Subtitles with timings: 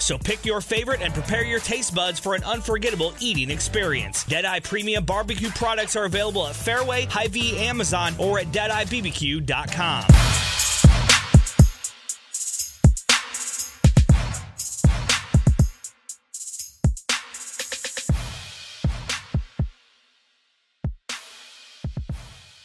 [0.00, 4.24] So pick your favorite and prepare your taste buds for an unforgettable eating experience.
[4.24, 10.04] Deadeye Premium Barbecue products are available at Fairway, Hy-Vee, Amazon, or at DeadeyeBBQ.com.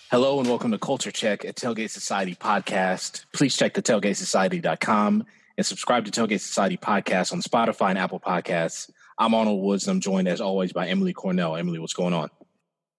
[0.09, 3.26] Hello and welcome to Culture Check, a Tailgate Society podcast.
[3.34, 5.26] Please check the tailgatesociety.com
[5.58, 8.90] and subscribe to Tailgate Society podcast on Spotify and Apple Podcasts.
[9.18, 9.88] I'm Arnold Woods.
[9.88, 11.56] And I'm joined as always by Emily Cornell.
[11.56, 12.30] Emily, what's going on?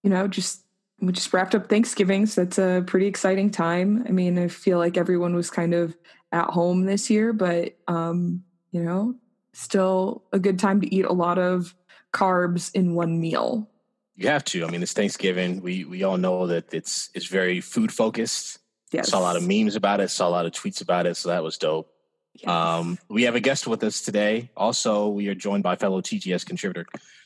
[0.03, 0.63] You know, just
[0.99, 4.03] we just wrapped up Thanksgiving, so it's a pretty exciting time.
[4.07, 5.95] I mean, I feel like everyone was kind of
[6.31, 9.15] at home this year, but um, you know,
[9.53, 11.75] still a good time to eat a lot of
[12.13, 13.69] carbs in one meal.
[14.15, 14.65] You have to.
[14.65, 15.61] I mean, it's Thanksgiving.
[15.61, 18.57] We we all know that it's it's very food focused.
[18.91, 19.09] Yes.
[19.09, 20.09] Saw a lot of memes about it.
[20.09, 21.17] Saw a lot of tweets about it.
[21.17, 21.91] So that was dope.
[22.37, 22.49] Yes.
[22.49, 24.49] Um, we have a guest with us today.
[24.55, 26.85] Also, we are joined by fellow TGS contributor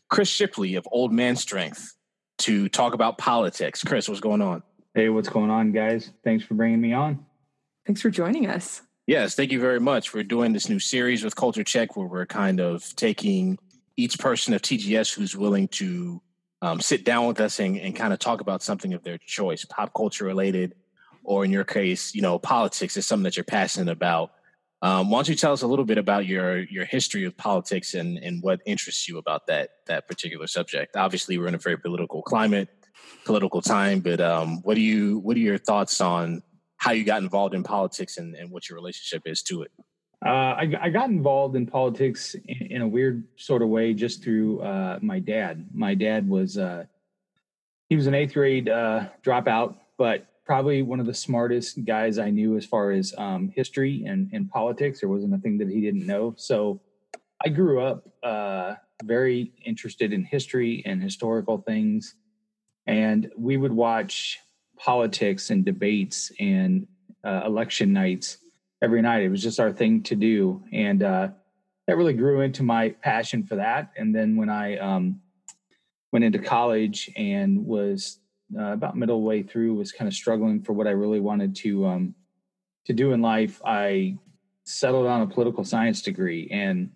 [0.09, 1.95] Chris Shipley of Old Man Strength
[2.40, 3.84] to talk about politics.
[3.84, 4.64] Chris, what's going on?
[4.94, 6.12] Hey, what's going on, guys?
[6.23, 7.26] Thanks for bringing me on.
[7.86, 8.81] Thanks for joining us.
[9.08, 10.14] Yes, thank you very much.
[10.14, 13.58] We're doing this new series with Culture Check where we're kind of taking
[13.98, 16.22] each person of TGS who's willing to
[16.62, 19.66] um, sit down with us and, and kind of talk about something of their choice,
[19.66, 20.75] pop culture related,
[21.23, 24.31] or in your case, you know, politics is something that you're passionate about.
[24.84, 27.94] Um, why don't you tell us a little bit about your your history of politics
[27.94, 30.96] and and what interests you about that that particular subject?
[30.96, 32.70] Obviously, we're in a very political climate,
[33.26, 36.42] political time, but um, what do you what are your thoughts on
[36.78, 39.72] how you got involved in politics and, and what your relationship is to it?
[40.25, 44.24] Uh, I, I, got involved in politics in, in, a weird sort of way just
[44.24, 45.68] through uh, my dad.
[45.74, 46.86] My dad was uh,
[47.90, 52.29] he was an eighth grade uh, dropout, but probably one of the smartest guys I
[52.29, 55.00] knew as far as um, history and, and politics.
[55.00, 56.34] There wasn't a thing that he didn't know.
[56.35, 56.81] So
[57.41, 62.16] I grew up uh, very interested in history and historical things.
[62.85, 64.39] And we would watch
[64.78, 66.85] politics and debates and
[67.23, 68.39] uh, election nights
[68.81, 69.23] every night.
[69.23, 70.62] It was just our thing to do.
[70.73, 71.29] And uh,
[71.88, 73.94] that really grew into my passion for that.
[73.95, 75.22] And then when I um,
[76.12, 78.18] went into college and was
[78.57, 81.85] uh, about middle way through was kind of struggling for what I really wanted to
[81.85, 82.16] um,
[82.85, 83.62] to do in life.
[83.66, 84.17] I
[84.66, 86.91] settled on a political science degree, and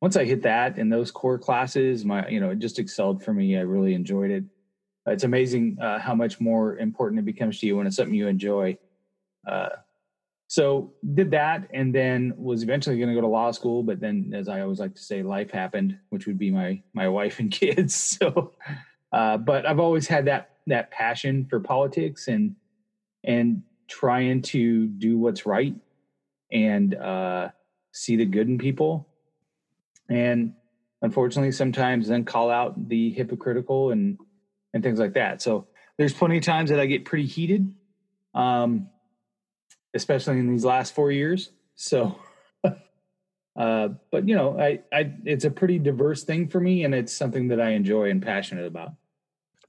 [0.00, 3.32] once I hit that in those core classes, my you know it just excelled for
[3.32, 3.56] me.
[3.56, 4.44] I really enjoyed it.
[5.06, 8.28] It's amazing uh, how much more important it becomes to you when it's something you
[8.28, 8.76] enjoy.
[9.46, 9.70] Uh,
[10.46, 13.82] so did that, and then was eventually going to go to law school.
[13.82, 17.08] But then, as I always like to say, life happened, which would be my my
[17.08, 17.94] wife and kids.
[17.94, 18.54] So,
[19.12, 22.56] uh, but I've always had that that passion for politics and
[23.24, 25.74] and trying to do what's right
[26.52, 27.48] and uh,
[27.92, 29.08] see the good in people.
[30.08, 30.54] And
[31.02, 34.18] unfortunately sometimes then call out the hypocritical and
[34.72, 35.42] and things like that.
[35.42, 35.66] So
[35.98, 37.74] there's plenty of times that i get pretty heated
[38.34, 38.88] um
[39.94, 41.50] especially in these last four years.
[41.74, 42.16] So
[43.58, 47.12] uh but you know i i it's a pretty diverse thing for me and it's
[47.12, 48.92] something that i enjoy and passionate about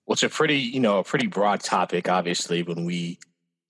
[0.08, 2.10] it's a pretty, you know, a pretty broad topic.
[2.10, 3.20] Obviously, when we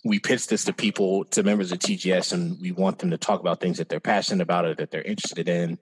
[0.03, 3.39] we pitch this to people, to members of TGS, and we want them to talk
[3.39, 5.77] about things that they're passionate about or that they're interested in,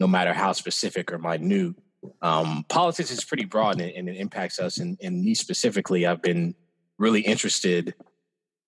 [0.00, 1.76] no matter how specific or minute.
[2.22, 4.78] Um, politics is pretty broad and, and, it impacts us.
[4.78, 6.54] And, and me specifically, I've been
[6.98, 7.94] really interested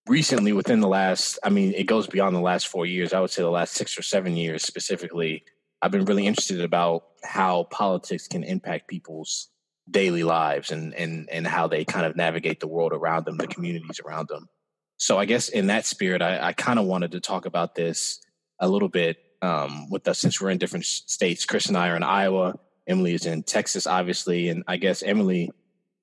[0.07, 3.15] recently within the last, I mean, it goes beyond the last four years.
[3.15, 5.45] I would say the last six or seven years specifically.
[5.81, 9.49] I've been really interested about how politics can impact people's
[9.91, 13.47] daily lives and and and how they kind of navigate the world around them, the
[13.47, 14.49] communities around them.
[14.97, 18.21] So I guess in that spirit, I, I kind of wanted to talk about this
[18.61, 21.45] a little bit um, with us since we're in different states.
[21.45, 22.55] Chris and I are in Iowa.
[22.87, 25.51] Emily is in Texas, obviously, and I guess Emily,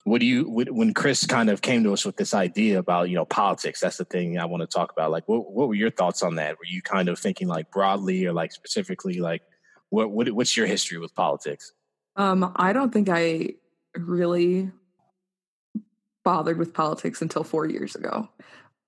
[0.04, 3.16] what do you when Chris kind of came to us with this idea about you
[3.16, 3.80] know politics?
[3.80, 5.12] That's the thing I want to talk about.
[5.12, 6.58] Like, what what were your thoughts on that?
[6.58, 9.20] Were you kind of thinking like broadly or like specifically?
[9.20, 9.42] Like,
[9.90, 11.72] what, what what's your history with politics?
[12.16, 13.54] Um, I don't think I
[13.96, 14.72] really
[16.24, 18.30] bothered with politics until four years ago,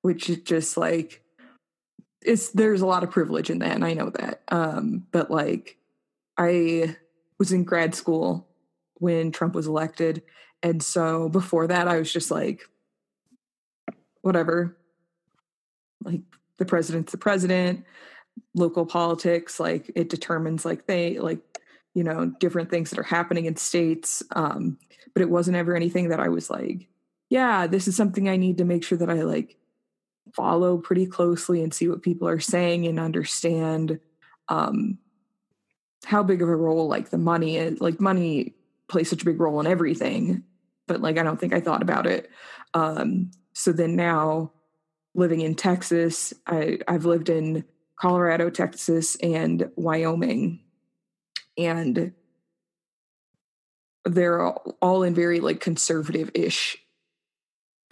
[0.01, 1.23] which is just like
[2.23, 4.41] it's there's a lot of privilege in that, and I know that.
[4.49, 5.77] Um, but like
[6.37, 6.95] I
[7.39, 8.47] was in grad school
[8.95, 10.21] when Trump was elected.
[10.61, 12.61] And so before that, I was just like,
[14.21, 14.77] whatever.
[16.03, 16.21] Like
[16.57, 17.83] the president's the president,
[18.53, 21.39] local politics, like it determines like they like,
[21.93, 24.23] you know, different things that are happening in states.
[24.35, 24.77] Um,
[25.13, 26.87] but it wasn't ever anything that I was like,
[27.29, 29.57] yeah, this is something I need to make sure that I like
[30.33, 33.99] follow pretty closely and see what people are saying and understand
[34.49, 34.97] um
[36.05, 38.53] how big of a role like the money is like money
[38.87, 40.43] plays such a big role in everything
[40.87, 42.29] but like i don't think i thought about it
[42.73, 44.51] um so then now
[45.13, 47.63] living in texas i i've lived in
[47.99, 50.59] colorado texas and wyoming
[51.65, 52.13] and
[54.05, 56.77] they're all in very like conservative-ish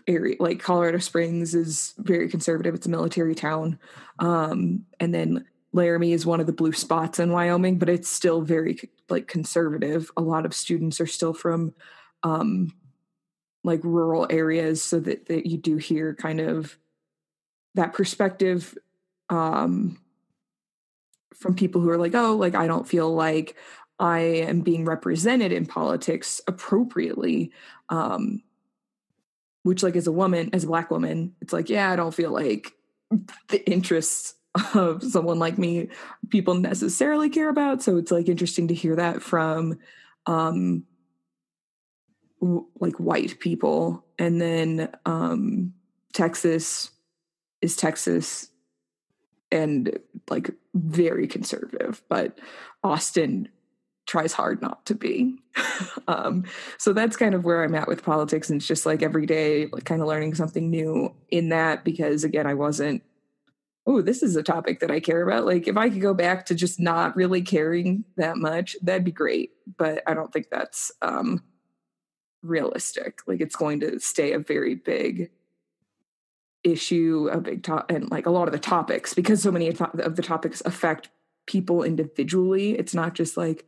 [0.08, 3.78] area like colorado springs is very conservative it's a military town
[4.18, 8.42] um and then laramie is one of the blue spots in wyoming but it's still
[8.42, 10.12] very like conservative.
[10.18, 11.74] A lot of students are still from
[12.24, 12.74] um
[13.64, 16.78] like rural areas so that, that you do hear kind of
[17.76, 18.78] that perspective
[19.30, 20.00] um
[21.34, 23.56] from people who are like oh like i don't feel like
[24.00, 27.52] i am being represented in politics appropriately
[27.90, 28.42] um
[29.64, 32.32] which like as a woman as a black woman it's like yeah i don't feel
[32.32, 32.74] like
[33.50, 34.36] the interests
[34.74, 35.88] of someone like me
[36.30, 39.78] people necessarily care about so it's like interesting to hear that from
[40.26, 40.84] um
[42.42, 44.06] like white people.
[44.18, 45.74] And then um
[46.12, 46.90] texas
[47.62, 48.50] is texas
[49.52, 49.98] and
[50.30, 52.40] like very conservative but
[52.84, 53.50] austin
[54.10, 55.38] tries hard not to be.
[56.08, 56.44] um,
[56.80, 58.50] so that's kind of where I'm at with politics.
[58.50, 62.24] And it's just like every day, like kind of learning something new in that because
[62.24, 63.04] again, I wasn't,
[63.86, 65.46] oh, this is a topic that I care about.
[65.46, 69.12] Like if I could go back to just not really caring that much, that'd be
[69.12, 69.52] great.
[69.78, 71.44] But I don't think that's um,
[72.42, 73.20] realistic.
[73.28, 75.30] Like it's going to stay a very big
[76.64, 79.78] issue, a big top, and like a lot of the topics because so many of
[80.16, 81.10] the topics affect
[81.48, 82.78] people individually.
[82.78, 83.66] It's not just like,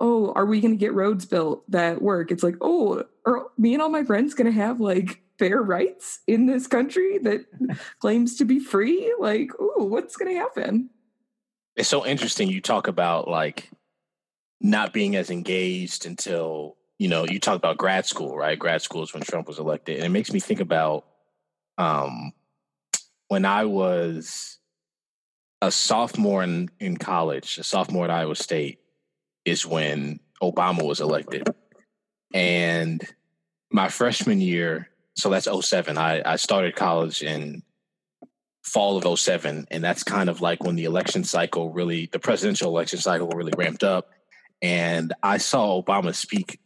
[0.00, 2.30] oh, are we going to get roads built that work?
[2.30, 6.20] It's like, oh, are me and all my friends going to have like fair rights
[6.26, 7.44] in this country that
[8.00, 9.14] claims to be free?
[9.18, 10.90] Like, oh, what's going to happen?
[11.76, 12.48] It's so interesting.
[12.48, 13.70] You talk about like
[14.60, 18.58] not being as engaged until, you know, you talk about grad school, right?
[18.58, 19.96] Grad school is when Trump was elected.
[19.96, 21.06] And it makes me think about
[21.78, 22.32] um,
[23.28, 24.58] when I was
[25.60, 28.80] a sophomore in, in college, a sophomore at Iowa State,
[29.44, 31.48] is when Obama was elected.
[32.34, 33.02] And
[33.70, 37.62] my freshman year, so that's 07, I, I started college in
[38.62, 39.66] fall of 07.
[39.70, 43.52] And that's kind of like when the election cycle really, the presidential election cycle really
[43.56, 44.10] ramped up.
[44.60, 46.60] And I saw Obama speak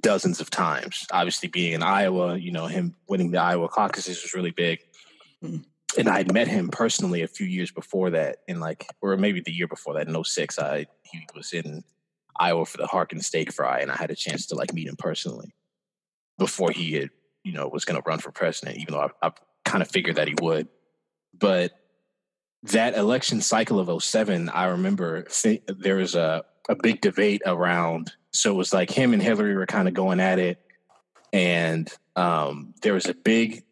[0.00, 1.06] dozens of times.
[1.12, 4.80] Obviously, being in Iowa, you know, him winning the Iowa caucuses was really big.
[5.42, 5.62] Mm-hmm.
[5.98, 9.40] And I had met him personally a few years before that, in like, or maybe
[9.40, 10.58] the year before that, in 06.
[10.58, 11.84] I he was in
[12.38, 14.96] Iowa for the Harkin Steak Fry, and I had a chance to like meet him
[14.96, 15.54] personally
[16.38, 17.10] before he had,
[17.44, 18.78] you know, was going to run for president.
[18.78, 19.32] Even though I, I
[19.66, 20.68] kind of figured that he would,
[21.38, 21.72] but
[22.62, 28.12] that election cycle of 07, I remember th- there was a a big debate around.
[28.32, 30.58] So it was like him and Hillary were kind of going at it,
[31.32, 33.64] and um, there was a big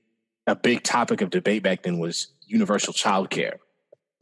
[0.47, 3.59] a big topic of debate back then was universal child care.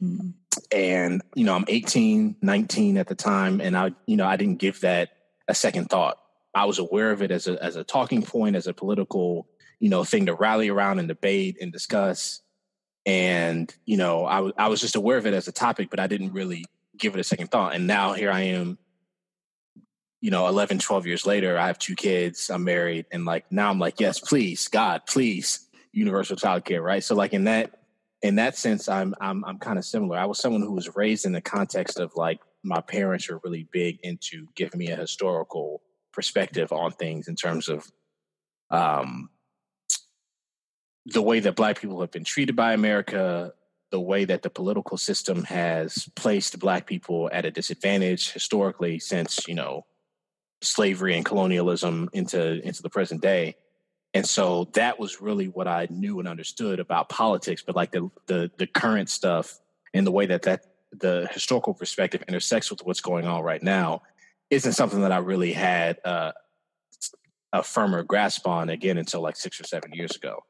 [0.01, 0.29] Mm-hmm.
[0.71, 4.57] And you know i'm 18 19 at the time and i you know i didn't
[4.57, 5.09] give that
[5.47, 6.17] a second thought.
[6.53, 9.47] I was aware of it as a as a talking point as a political
[9.79, 12.41] you know thing to rally around and debate and discuss.
[13.05, 15.99] And you know I, w- I was just aware of it as a topic but
[15.99, 16.65] i didn't really
[16.97, 17.73] give it a second thought.
[17.75, 18.77] And now here i am
[20.21, 23.69] you know 11 12 years later i have two kids i'm married and like now
[23.69, 27.79] i'm like yes please god please universal child care right so like in that
[28.21, 30.17] in that sense, I'm I'm I'm kind of similar.
[30.17, 33.67] I was someone who was raised in the context of like my parents are really
[33.71, 37.89] big into giving me a historical perspective on things in terms of
[38.71, 39.29] um,
[41.05, 43.53] the way that Black people have been treated by America,
[43.91, 49.47] the way that the political system has placed Black people at a disadvantage historically since
[49.47, 49.85] you know
[50.61, 53.55] slavery and colonialism into into the present day
[54.13, 57.63] and so that was really what I knew and understood about politics.
[57.65, 59.59] But like the the, the current stuff
[59.93, 64.01] and the way that that the historical perspective intersects with what's going on right now
[64.49, 66.31] isn't something that I really had uh,
[67.53, 70.43] a firmer grasp on again until like six or seven years ago.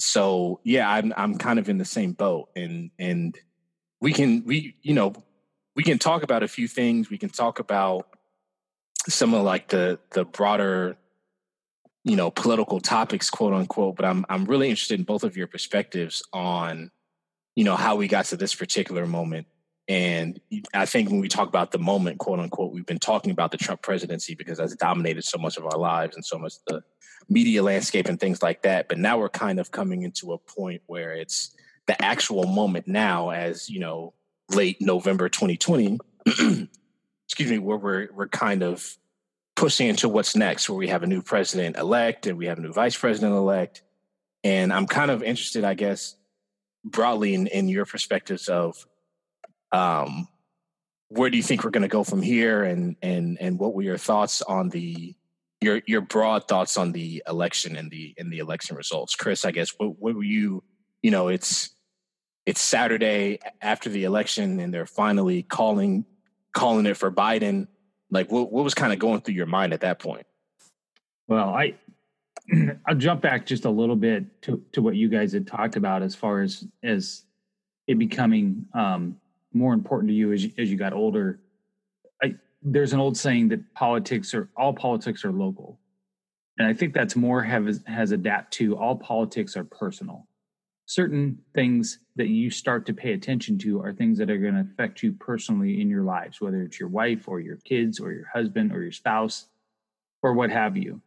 [0.00, 3.38] So yeah, I'm I'm kind of in the same boat, and and
[4.00, 5.12] we can we you know
[5.76, 7.08] we can talk about a few things.
[7.08, 8.08] We can talk about
[9.08, 10.96] some of like the the broader,
[12.04, 13.96] you know, political topics, quote unquote.
[13.96, 16.90] But I'm I'm really interested in both of your perspectives on,
[17.56, 19.46] you know, how we got to this particular moment.
[19.88, 20.40] And
[20.72, 23.58] I think when we talk about the moment, quote unquote, we've been talking about the
[23.58, 26.82] Trump presidency because that's dominated so much of our lives and so much the
[27.28, 28.88] media landscape and things like that.
[28.88, 31.54] But now we're kind of coming into a point where it's
[31.86, 34.14] the actual moment now, as you know,
[34.54, 35.98] late November 2020,
[37.30, 38.98] excuse me, where we're we're kind of
[39.54, 42.60] pushing into what's next, where we have a new president elect and we have a
[42.60, 43.82] new vice president elect.
[44.42, 46.16] And I'm kind of interested, I guess,
[46.84, 48.84] broadly in, in your perspectives of
[49.70, 50.26] um,
[51.08, 53.82] where do you think we're going to go from here, and and and what were
[53.82, 55.14] your thoughts on the
[55.60, 59.44] your your broad thoughts on the election and the in the election results, Chris?
[59.44, 60.64] I guess what, what were you?
[61.00, 61.70] You know, it's
[62.44, 66.06] it's Saturday after the election, and they're finally calling
[66.52, 67.68] calling it for Biden.
[68.10, 70.26] Like, what what was kind of going through your mind at that point?
[71.28, 71.74] Well, I
[72.86, 76.02] I'll jump back just a little bit to to what you guys had talked about
[76.02, 77.24] as far as as
[77.86, 79.16] it becoming um,
[79.52, 81.40] more important to you as you, as you got older.
[82.22, 85.78] I, there's an old saying that politics are all politics are local,
[86.58, 90.26] and I think that's more have has adapt to all politics are personal
[90.90, 94.68] certain things that you start to pay attention to are things that are going to
[94.72, 98.26] affect you personally in your lives, whether it's your wife or your kids or your
[98.34, 99.46] husband or your spouse
[100.20, 101.00] or what have you.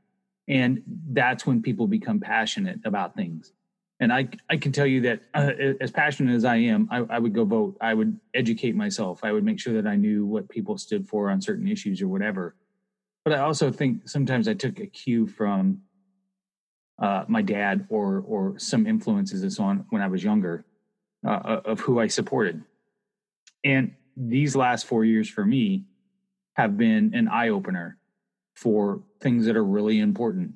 [0.47, 3.51] And that's when people become passionate about things.
[3.99, 7.19] And I, I can tell you that uh, as passionate as I am, I, I
[7.19, 7.75] would go vote.
[7.81, 9.19] I would educate myself.
[9.21, 12.07] I would make sure that I knew what people stood for on certain issues or
[12.07, 12.55] whatever.
[13.25, 15.81] But I also think sometimes I took a cue from
[17.03, 20.63] uh, my dad or or some influences and so on when I was younger
[21.27, 22.63] uh, of who I supported.
[23.65, 25.83] And these last four years for me
[26.53, 27.98] have been an eye opener
[28.55, 30.53] for things that are really important.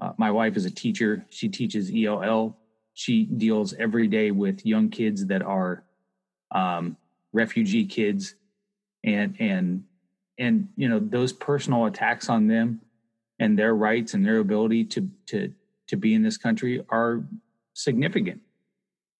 [0.00, 1.24] Uh, my wife is a teacher.
[1.30, 2.56] She teaches ELL.
[2.94, 5.84] She deals every day with young kids that are
[6.50, 6.96] um,
[7.32, 8.34] refugee kids,
[9.04, 9.84] and and
[10.36, 12.80] and you know those personal attacks on them
[13.38, 15.52] and their rights and their ability to to
[15.88, 17.24] to be in this country are
[17.74, 18.40] significant.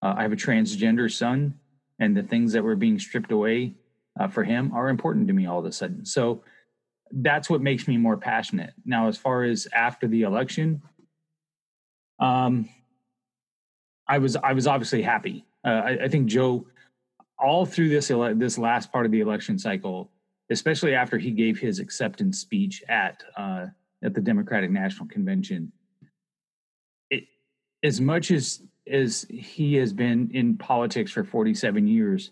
[0.02, 1.58] Uh, I have a transgender son,
[1.98, 3.74] and the things that were being stripped away
[4.18, 6.04] uh, for him are important to me all of a sudden.
[6.04, 6.42] So
[7.12, 8.74] that's what makes me more passionate.
[8.84, 10.82] Now, as far as after the election,
[12.18, 12.68] um,
[14.08, 15.44] I was I was obviously happy.
[15.64, 16.66] Uh, I, I, think Joe,
[17.38, 20.10] all through this ele- this last part of the election cycle,
[20.50, 23.66] especially after he gave his acceptance speech at uh,
[24.02, 25.72] at the Democratic National Convention,
[27.82, 32.30] as much as as he has been in politics for 47 years,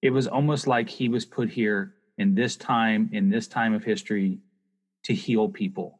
[0.00, 3.82] it was almost like he was put here in this time, in this time of
[3.82, 4.38] history,
[5.04, 5.98] to heal people,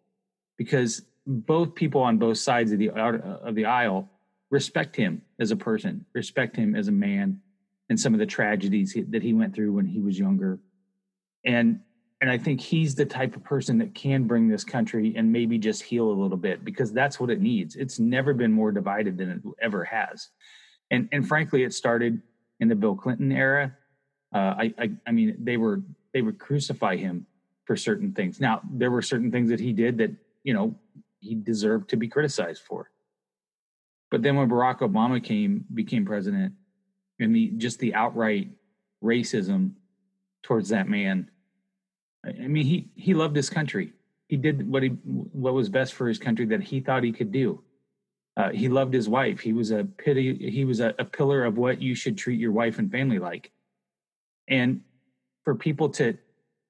[0.57, 4.09] because both people on both sides of the of the aisle
[4.51, 7.41] respect him as a person, respect him as a man,
[7.89, 10.59] and some of the tragedies that he went through when he was younger,
[11.45, 11.81] and
[12.21, 15.57] and I think he's the type of person that can bring this country and maybe
[15.59, 17.77] just heal a little bit because that's what it needs.
[17.77, 20.29] It's never been more divided than it ever has,
[20.91, 22.21] and and frankly, it started
[22.61, 23.77] in the Bill Clinton era.
[24.35, 25.83] Uh, I, I I mean they were
[26.13, 27.27] they would crucify him
[27.65, 28.41] for certain things.
[28.41, 30.11] Now there were certain things that he did that
[30.43, 30.75] you know
[31.21, 32.91] he deserved to be criticized for.
[34.11, 36.55] But then when Barack Obama came became president,
[37.21, 38.49] and the just the outright
[39.03, 39.73] racism
[40.43, 41.31] towards that man
[42.29, 43.93] I mean, he he loved his country.
[44.29, 47.33] He did what he what was best for his country that he thought he could
[47.33, 47.63] do.
[48.37, 49.41] Uh, he loved his wife.
[49.41, 50.51] He was a pity.
[50.51, 53.51] He was a, a pillar of what you should treat your wife and family like.
[54.47, 54.83] And
[55.45, 56.17] for people to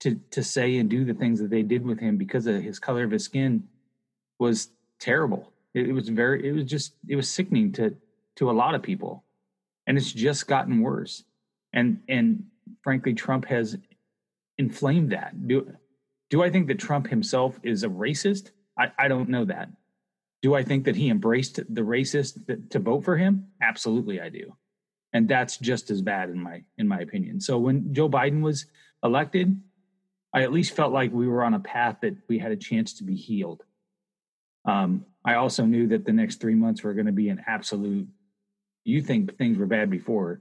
[0.01, 2.79] to to say and do the things that they did with him because of his
[2.79, 3.65] color of his skin
[4.39, 5.53] was terrible.
[5.75, 6.49] It, it was very.
[6.49, 6.95] It was just.
[7.07, 7.95] It was sickening to
[8.37, 9.25] to a lot of people,
[9.87, 11.25] and it's just gotten worse.
[11.73, 12.45] And and
[12.83, 13.77] frankly, Trump has
[14.59, 15.47] inflamed that.
[15.47, 15.75] Do
[16.31, 18.51] do I think that Trump himself is a racist?
[18.79, 19.71] I, I don't know that.
[20.43, 23.47] Do I think that he embraced the racist that, to vote for him?
[23.63, 24.55] Absolutely, I do,
[25.13, 27.41] and that's just as bad in my in my opinion.
[27.41, 28.67] So when Joe Biden was
[29.03, 29.61] elected,
[30.35, 32.93] I at least felt like we were on a path that we had a chance
[32.95, 33.63] to be healed.
[34.65, 38.09] Um, I also knew that the next three months were going to be an absolute.
[38.85, 40.41] You think things were bad before,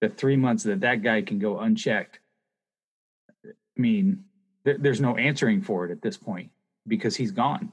[0.00, 2.18] the three months that that guy can go unchecked
[3.82, 4.24] mean,
[4.64, 6.50] th- there's no answering for it at this point
[6.86, 7.72] because he's gone.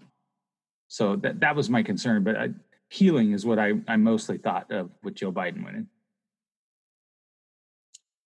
[0.87, 2.23] So that that was my concern.
[2.23, 2.51] But
[2.89, 5.87] healing is what I, I mostly thought of with Joe Biden winning.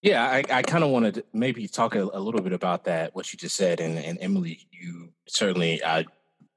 [0.02, 3.16] Yeah, I, I kind of wanted to maybe talk a, a, little bit about that,
[3.16, 6.06] what you just said, and, and Emily, you certainly I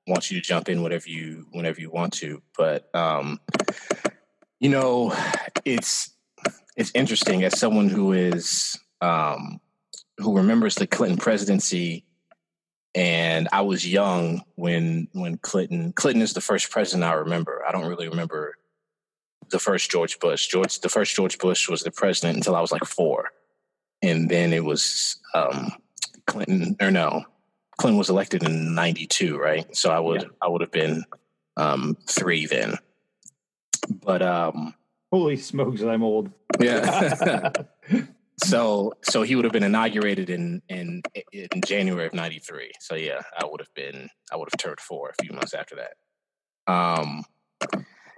[0.08, 3.40] want you to jump in whatever you whenever you want to, but um,
[4.58, 5.14] you know,
[5.64, 6.10] it's
[6.76, 9.60] it's interesting as someone who is um,
[10.18, 12.04] who remembers the Clinton presidency,
[12.94, 17.62] and I was young when when Clinton Clinton is the first president I remember.
[17.66, 18.56] I don't really remember
[19.50, 20.46] the first George Bush.
[20.46, 23.30] George the first George Bush was the president until I was like four,
[24.02, 25.72] and then it was um,
[26.26, 27.24] Clinton or no,
[27.78, 29.76] Clinton was elected in '92, right?
[29.76, 30.28] So I would yeah.
[30.40, 31.04] I would have been
[31.56, 32.78] um, three then.
[33.88, 34.74] But um,
[35.12, 36.30] holy smokes, I'm old.
[36.58, 37.52] Yeah.
[38.42, 41.02] so so he would have been inaugurated in in
[41.32, 42.72] in January of '93.
[42.80, 45.76] So yeah, I would have been I would have turned four a few months after
[45.76, 46.72] that.
[46.72, 47.24] Um,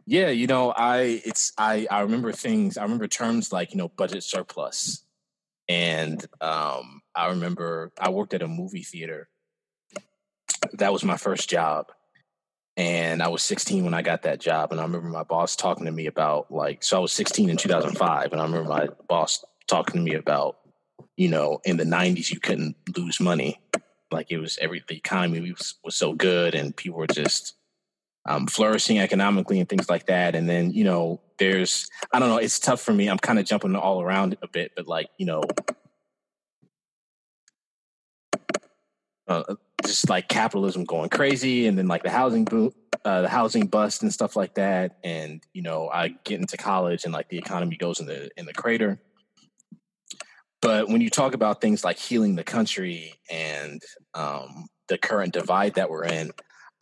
[0.07, 2.77] yeah, you know, I it's I I remember things.
[2.77, 5.05] I remember terms like you know budget surplus,
[5.69, 9.29] and um, I remember I worked at a movie theater.
[10.73, 11.93] That was my first job,
[12.77, 14.73] and I was 16 when I got that job.
[14.73, 17.57] And I remember my boss talking to me about like, so I was 16 in
[17.57, 20.59] 2005, and I remember my boss talking to me about,
[21.17, 23.61] you know, in the 90s you couldn't lose money,
[24.11, 27.55] like it was every the economy was was so good, and people were just
[28.27, 30.35] um, flourishing economically and things like that.
[30.35, 33.09] And then you know, there's I don't know, it's tough for me.
[33.09, 35.43] I'm kind of jumping all around a bit, but like you know.
[39.27, 42.73] Uh, just like capitalism going crazy and then like the housing boom
[43.05, 47.05] uh, the housing bust and stuff like that and you know i get into college
[47.05, 48.99] and like the economy goes in the in the crater
[50.61, 53.83] but when you talk about things like healing the country and
[54.15, 56.31] um, the current divide that we're in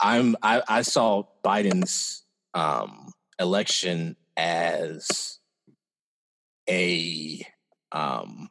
[0.00, 5.38] i'm i, I saw biden's um, election as
[6.68, 7.47] a
[7.92, 8.49] um,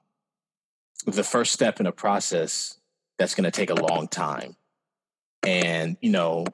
[1.06, 2.78] the first step in a process
[3.18, 4.56] that's going to take a long time.
[5.44, 6.46] And you know,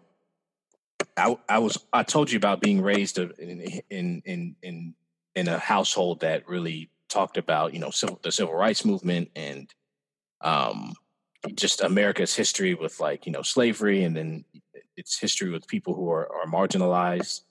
[1.15, 4.95] I, I was I told you about being raised in in in in
[5.35, 9.69] in a household that really talked about you know civil, the civil rights movement and
[10.41, 10.93] um,
[11.55, 14.45] just America's history with like you know slavery and then
[14.97, 17.41] its history with people who are, are marginalized.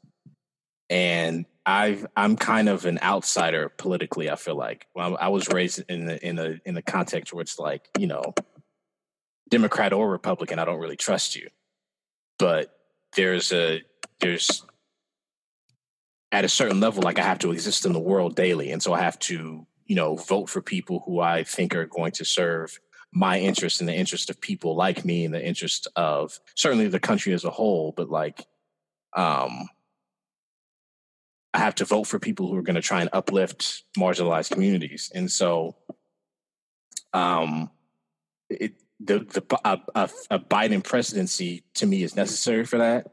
[0.89, 4.31] And I I'm kind of an outsider politically.
[4.31, 7.43] I feel like well, I was raised in the in a in the context where
[7.43, 8.35] it's like you know
[9.51, 11.49] Democrat or Republican, I don't really trust you.
[12.39, 12.75] But
[13.15, 13.83] there's a
[14.21, 14.65] there's
[16.33, 18.93] at a certain level, like I have to exist in the world daily, and so
[18.93, 22.79] I have to you know vote for people who I think are going to serve
[23.13, 27.01] my interest and the interest of people like me and the interest of certainly the
[27.01, 27.93] country as a whole.
[27.97, 28.47] But like,
[29.17, 29.69] um,
[31.53, 35.11] I have to vote for people who are going to try and uplift marginalized communities,
[35.15, 35.77] and so
[37.13, 37.71] um,
[38.49, 43.09] it the the a, a, a Biden presidency to me is necessary for that,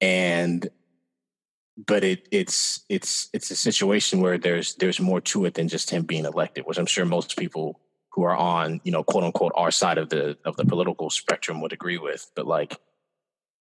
[0.00, 0.68] and
[1.86, 5.90] but it it's it's it's a situation where there's there's more to it than just
[5.90, 9.52] him being elected, which I'm sure most people who are on you know quote unquote
[9.56, 12.30] our side of the of the political spectrum would agree with.
[12.36, 12.78] But like,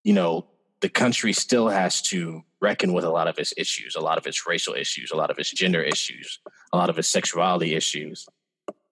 [0.03, 0.45] you know,
[0.81, 4.27] the country still has to reckon with a lot of its issues, a lot of
[4.27, 6.39] its racial issues, a lot of its gender issues,
[6.73, 8.27] a lot of its sexuality issues.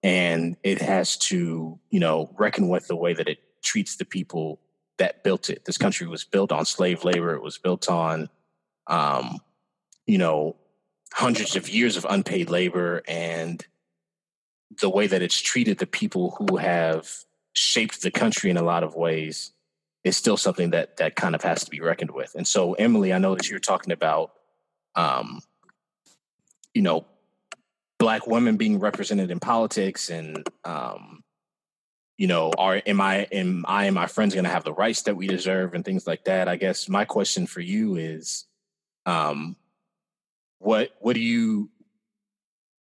[0.02, 4.60] And it has to you know reckon with the way that it treats the people
[4.98, 5.66] that built it.
[5.66, 7.34] This country was built on slave labor.
[7.34, 8.28] It was built on
[8.90, 9.40] um,
[10.06, 10.56] you know
[11.14, 13.66] hundreds of years of unpaid labor and
[14.80, 17.08] the way that it's treated the people who have
[17.52, 19.52] shaped the country in a lot of ways
[20.04, 22.34] is still something that that kind of has to be reckoned with.
[22.34, 24.32] And so emily i know that you're talking about
[24.96, 25.40] um,
[26.74, 27.06] you know
[27.98, 31.22] black women being represented in politics and um,
[32.18, 35.02] you know are am i am i and my friends going to have the rights
[35.02, 36.48] that we deserve and things like that?
[36.48, 38.46] I guess my question for you is
[39.06, 39.56] um
[40.58, 41.70] what what do you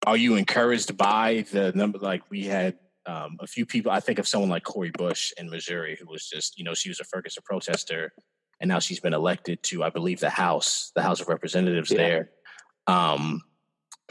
[0.06, 4.20] are you encouraged by the number like we had um, a few people i think
[4.20, 7.06] of someone like Cori bush in missouri who was just you know she was a
[7.06, 8.14] ferguson protester
[8.60, 11.98] and now she's been elected to i believe the house the house of representatives yeah.
[11.98, 12.30] there
[12.88, 13.42] um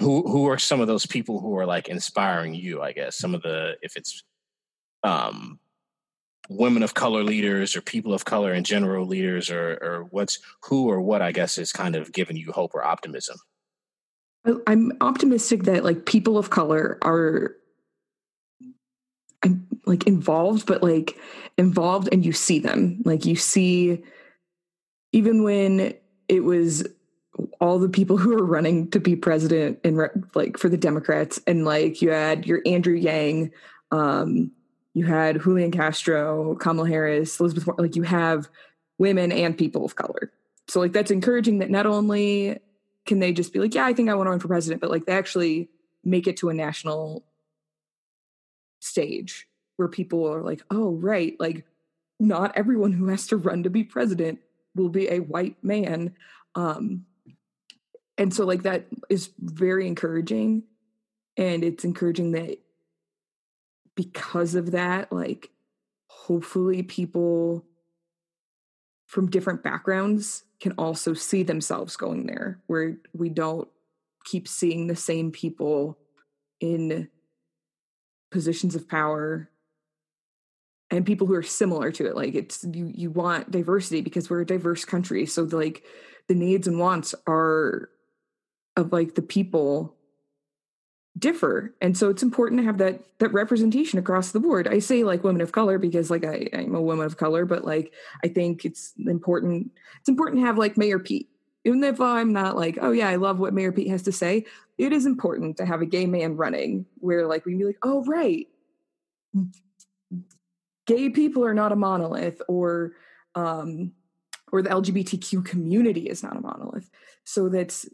[0.01, 3.35] who who are some of those people who are like inspiring you i guess some
[3.35, 4.25] of the if it's
[5.05, 5.61] um
[6.48, 10.88] women of color leaders or people of color in general leaders or or what's who
[10.88, 13.37] or what i guess is kind of giving you hope or optimism?
[14.66, 17.54] I'm optimistic that like people of color are
[19.42, 21.18] i'm like involved but like
[21.58, 23.02] involved and you see them.
[23.04, 24.02] Like you see
[25.12, 25.94] even when
[26.28, 26.87] it was
[27.61, 31.64] all the people who were running to be president and like for the Democrats, and
[31.64, 33.52] like you had your Andrew Yang,
[33.90, 34.50] um,
[34.98, 38.48] you had Julian Castro, Kamala Harris, Elizabeth Warren, like you have
[38.98, 40.32] women and people of color.
[40.66, 42.58] So like that's encouraging that not only
[43.06, 44.90] can they just be like, yeah, I think I want to run for president, but
[44.90, 45.70] like they actually
[46.04, 47.24] make it to a national
[48.80, 51.64] stage where people are like, oh, right, like
[52.18, 54.40] not everyone who has to run to be president
[54.74, 56.14] will be a white man.
[56.56, 57.06] Um,
[58.18, 60.64] and so like that is very encouraging.
[61.37, 62.58] And it's encouraging that
[63.98, 65.50] because of that, like
[66.06, 67.64] hopefully people
[69.06, 73.66] from different backgrounds can also see themselves going there where we don't
[74.24, 75.98] keep seeing the same people
[76.61, 77.08] in
[78.30, 79.50] positions of power
[80.92, 82.14] and people who are similar to it.
[82.14, 85.26] Like it's you you want diversity because we're a diverse country.
[85.26, 85.82] So like
[86.28, 87.90] the needs and wants are
[88.76, 89.97] of like the people
[91.18, 91.74] differ.
[91.81, 94.68] And so it's important to have that that representation across the board.
[94.68, 97.64] I say like women of color because like I, i'm a woman of color but
[97.64, 97.92] like
[98.24, 101.28] i think it's important it's important to have like mayor pete.
[101.64, 104.44] Even if i'm not like oh yeah i love what mayor pete has to say
[104.76, 107.78] it is important to have a gay man running where like we can be like
[107.83, 108.46] oh right.
[110.87, 112.92] Gay people are not a monolith or
[113.35, 113.92] um
[114.50, 116.88] or the lgbtq community is not a monolith.
[117.24, 117.87] So that's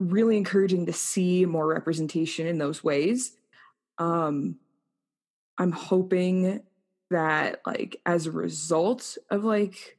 [0.00, 3.36] really encouraging to see more representation in those ways
[3.98, 4.56] um
[5.58, 6.60] i'm hoping
[7.10, 9.98] that like as a result of like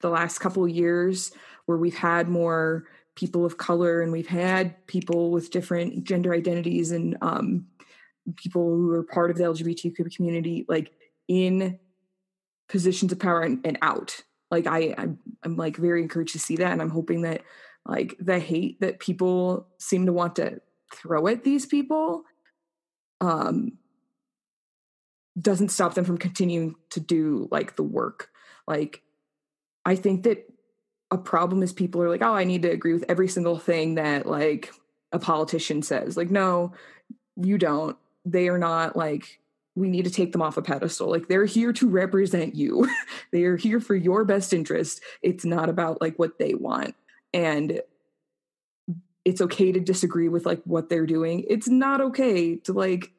[0.00, 1.32] the last couple years
[1.66, 6.90] where we've had more people of color and we've had people with different gender identities
[6.90, 7.66] and um,
[8.36, 10.92] people who are part of the LGBTQ community, like
[11.28, 11.78] in
[12.68, 14.20] positions of power and, and out.
[14.50, 17.42] Like I, I'm, I'm like very encouraged to see that, and I'm hoping that
[17.86, 20.60] like the hate that people seem to want to
[20.94, 22.22] throw at these people
[23.20, 23.72] um
[25.40, 28.30] doesn't stop them from continuing to do like the work.
[28.66, 29.02] Like
[29.84, 30.48] i think that
[31.10, 33.96] a problem is people are like oh i need to agree with every single thing
[33.96, 34.72] that like
[35.12, 36.16] a politician says.
[36.16, 36.72] Like no
[37.36, 37.96] you don't.
[38.24, 39.40] They are not like
[39.76, 41.10] we need to take them off a pedestal.
[41.10, 42.88] Like they're here to represent you.
[43.32, 45.00] They are here for your best interest.
[45.20, 46.94] It's not about like what they want
[47.34, 47.82] and
[49.24, 53.12] it's okay to disagree with like what they're doing it's not okay to like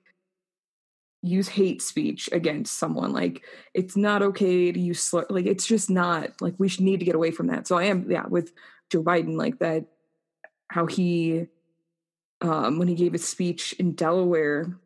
[1.22, 5.90] use hate speech against someone like it's not okay to use slur like it's just
[5.90, 7.68] not like we should need to get away from that.
[7.68, 8.54] So i am yeah with
[8.92, 9.86] joe biden like that
[10.70, 11.48] how he
[12.42, 14.78] um when he gave his speech in delaware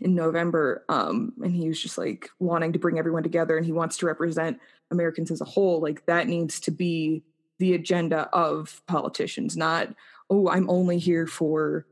[0.00, 3.72] in november um and he was just like wanting to bring everyone together and he
[3.72, 4.58] wants to represent
[4.90, 7.22] americans as a whole like that needs to be
[7.58, 9.88] the agenda of politicians not
[10.30, 11.86] oh i'm only here for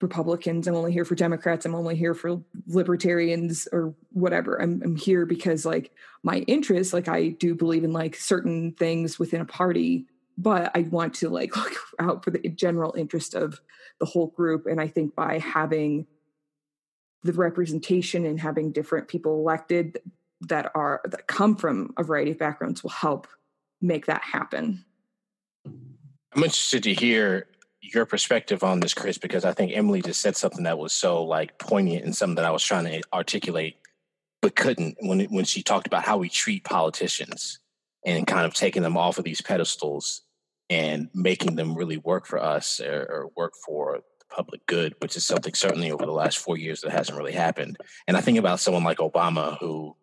[0.00, 0.66] Republicans.
[0.66, 1.66] I'm only here for Democrats.
[1.66, 4.60] I'm only here for libertarians or whatever.
[4.60, 9.18] I'm, I'm here because like my interests, like I do believe in like certain things
[9.18, 10.06] within a party,
[10.38, 13.60] but I want to like look out for the general interest of
[13.98, 14.66] the whole group.
[14.66, 16.06] And I think by having
[17.22, 19.98] the representation and having different people elected
[20.42, 23.28] that are that come from a variety of backgrounds will help
[23.80, 24.84] make that happen.
[25.66, 27.46] I'm interested to hear
[27.80, 31.24] your perspective on this, Chris, because I think Emily just said something that was so
[31.24, 33.76] like poignant and something that I was trying to articulate,
[34.42, 37.58] but couldn't when when she talked about how we treat politicians
[38.04, 40.22] and kind of taking them off of these pedestals
[40.68, 45.16] and making them really work for us or, or work for the public good, which
[45.16, 47.76] is something certainly over the last four years that hasn't really happened.
[48.06, 49.96] And I think about someone like Obama who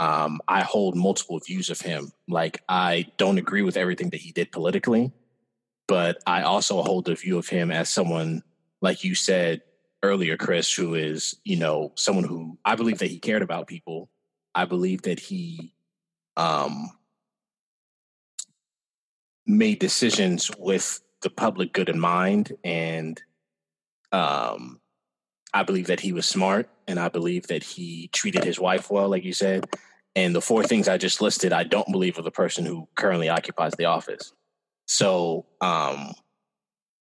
[0.00, 2.12] um, I hold multiple views of him.
[2.28, 5.12] Like I don't agree with everything that he did politically
[5.88, 8.42] but I also hold the view of him as someone,
[8.82, 9.62] like you said
[10.02, 14.10] earlier, Chris, who is, you know, someone who I believe that he cared about people.
[14.54, 15.72] I believe that he
[16.36, 16.90] um,
[19.46, 22.54] made decisions with the public good in mind.
[22.62, 23.20] And
[24.12, 24.78] um,
[25.54, 29.08] I believe that he was smart and I believe that he treated his wife well,
[29.08, 29.66] like you said.
[30.14, 33.28] And the four things I just listed, I don't believe of the person who currently
[33.28, 34.32] occupies the office.
[34.86, 36.12] So um,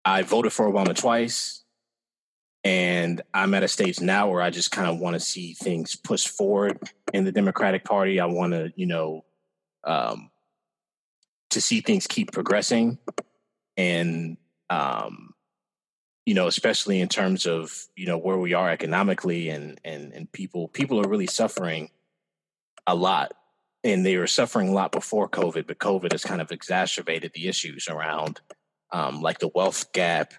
[0.06, 1.64] I voted for Obama twice.
[2.64, 5.96] And I'm at a stage now where I just kind of want to see things
[5.96, 6.78] pushed forward
[7.14, 8.20] in the Democratic Party.
[8.20, 9.24] I want to, you know,
[9.86, 10.30] um,
[11.52, 12.98] to see things keep progressing.
[13.78, 14.38] And,
[14.70, 15.34] um,
[16.28, 20.30] you know, especially in terms of, you know, where we are economically and, and, and
[20.34, 21.90] people, people are really suffering
[22.86, 23.32] a lot
[23.86, 27.48] and they were suffering a lot before COVID, but COVID has kind of exacerbated the
[27.48, 28.42] issues around
[28.92, 30.34] um, like the wealth gap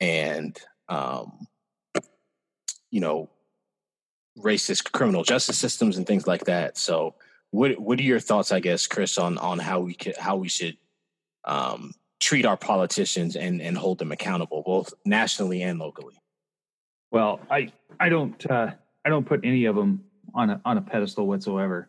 [0.00, 1.46] and um,
[2.90, 3.30] you know
[4.36, 6.76] racist criminal justice systems and things like that.
[6.76, 7.14] So,
[7.52, 10.48] what what are your thoughts, I guess, Chris, on on how we can, how we
[10.48, 10.76] should
[11.44, 16.20] um, treat our politicians and and hold them accountable, both nationally and locally?
[17.10, 18.72] Well, I I don't uh,
[19.04, 20.04] I don't put any of them
[20.34, 21.88] on a on a pedestal whatsoever,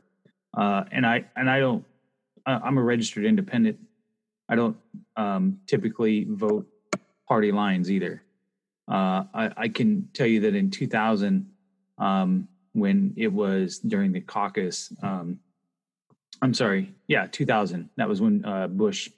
[0.57, 1.85] uh, and I and I don't.
[2.45, 3.77] I'm a registered independent.
[4.49, 4.75] I don't
[5.15, 6.67] um, typically vote
[7.27, 8.23] party lines either.
[8.91, 11.49] Uh, I, I, can tell you that in 2000,
[11.97, 15.39] um, when it was during the caucus, um,
[16.41, 17.89] I'm sorry, yeah, 2000.
[17.95, 19.09] That was when uh, Bush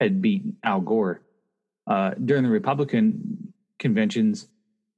[0.00, 1.20] had beat Al Gore.
[1.86, 4.48] Uh, during the Republican conventions,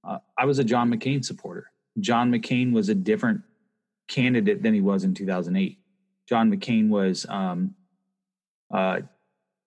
[0.04, 1.70] uh, I was a John McCain supporter.
[2.00, 3.42] John McCain was a different
[4.08, 5.78] candidate than he was in 2008.
[6.28, 7.74] John McCain was um,
[8.72, 9.00] uh,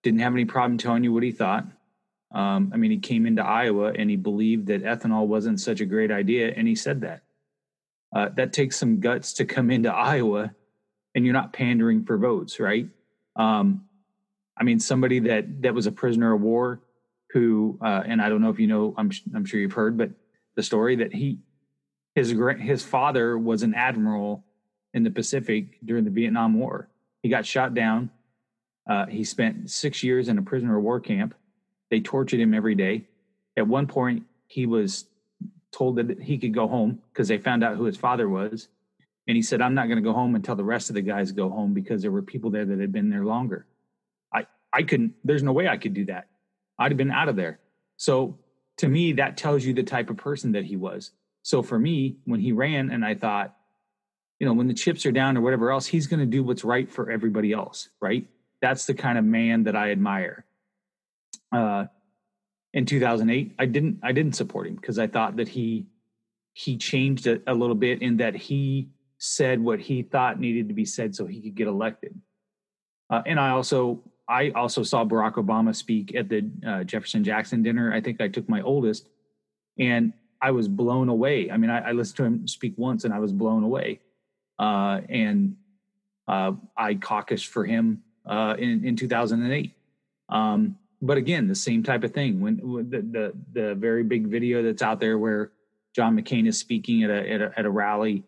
[0.03, 1.65] didn't have any problem telling you what he thought.
[2.33, 5.85] Um, I mean, he came into Iowa and he believed that ethanol wasn't such a
[5.85, 7.23] great idea, and he said that.
[8.15, 10.53] Uh, that takes some guts to come into Iowa,
[11.13, 12.87] and you're not pandering for votes, right?
[13.35, 13.84] Um,
[14.57, 16.81] I mean, somebody that that was a prisoner of war,
[17.31, 20.11] who, uh, and I don't know if you know, I'm I'm sure you've heard, but
[20.55, 21.39] the story that he
[22.15, 24.43] his his father was an admiral
[24.93, 26.87] in the Pacific during the Vietnam War.
[27.21, 28.09] He got shot down.
[28.89, 31.35] Uh, he spent six years in a prisoner of war camp.
[31.89, 33.05] They tortured him every day.
[33.57, 35.05] At one point, he was
[35.71, 38.69] told that he could go home because they found out who his father was.
[39.27, 41.31] And he said, I'm not going to go home until the rest of the guys
[41.31, 43.65] go home because there were people there that had been there longer.
[44.75, 46.27] I, couldn't, there's no way I could do that.
[46.77, 47.59] I'd have been out of there.
[47.97, 48.37] So
[48.77, 51.11] to me, that tells you the type of person that he was.
[51.43, 53.55] So for me, when he ran, and I thought,
[54.39, 56.63] you know, when the chips are down or whatever else, he's going to do what's
[56.63, 58.27] right for everybody else, right?
[58.61, 60.45] That's the kind of man that I admire.
[61.51, 61.85] Uh,
[62.73, 65.85] in 2008, I didn't, I didn't support him because I thought that he,
[66.51, 70.73] he changed it a little bit in that he said what he thought needed to
[70.73, 72.19] be said so he could get elected.
[73.09, 77.61] Uh, and I also I also saw Barack Obama speak at the uh, Jefferson Jackson
[77.61, 77.93] dinner.
[77.93, 79.07] I think I took my oldest,
[79.79, 81.51] and I was blown away.
[81.51, 83.99] I mean, I, I listened to him speak once, and I was blown away.
[84.57, 85.55] Uh, and
[86.27, 89.71] uh, I caucused for him uh, in in 2008.
[90.29, 92.41] Um, but again, the same type of thing.
[92.41, 95.51] When, when the, the, the very big video that's out there where
[95.95, 98.23] John McCain is speaking at a, at a at a rally,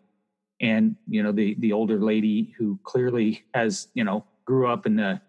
[0.60, 4.96] and you know the the older lady who clearly has you know grew up in
[4.96, 5.20] the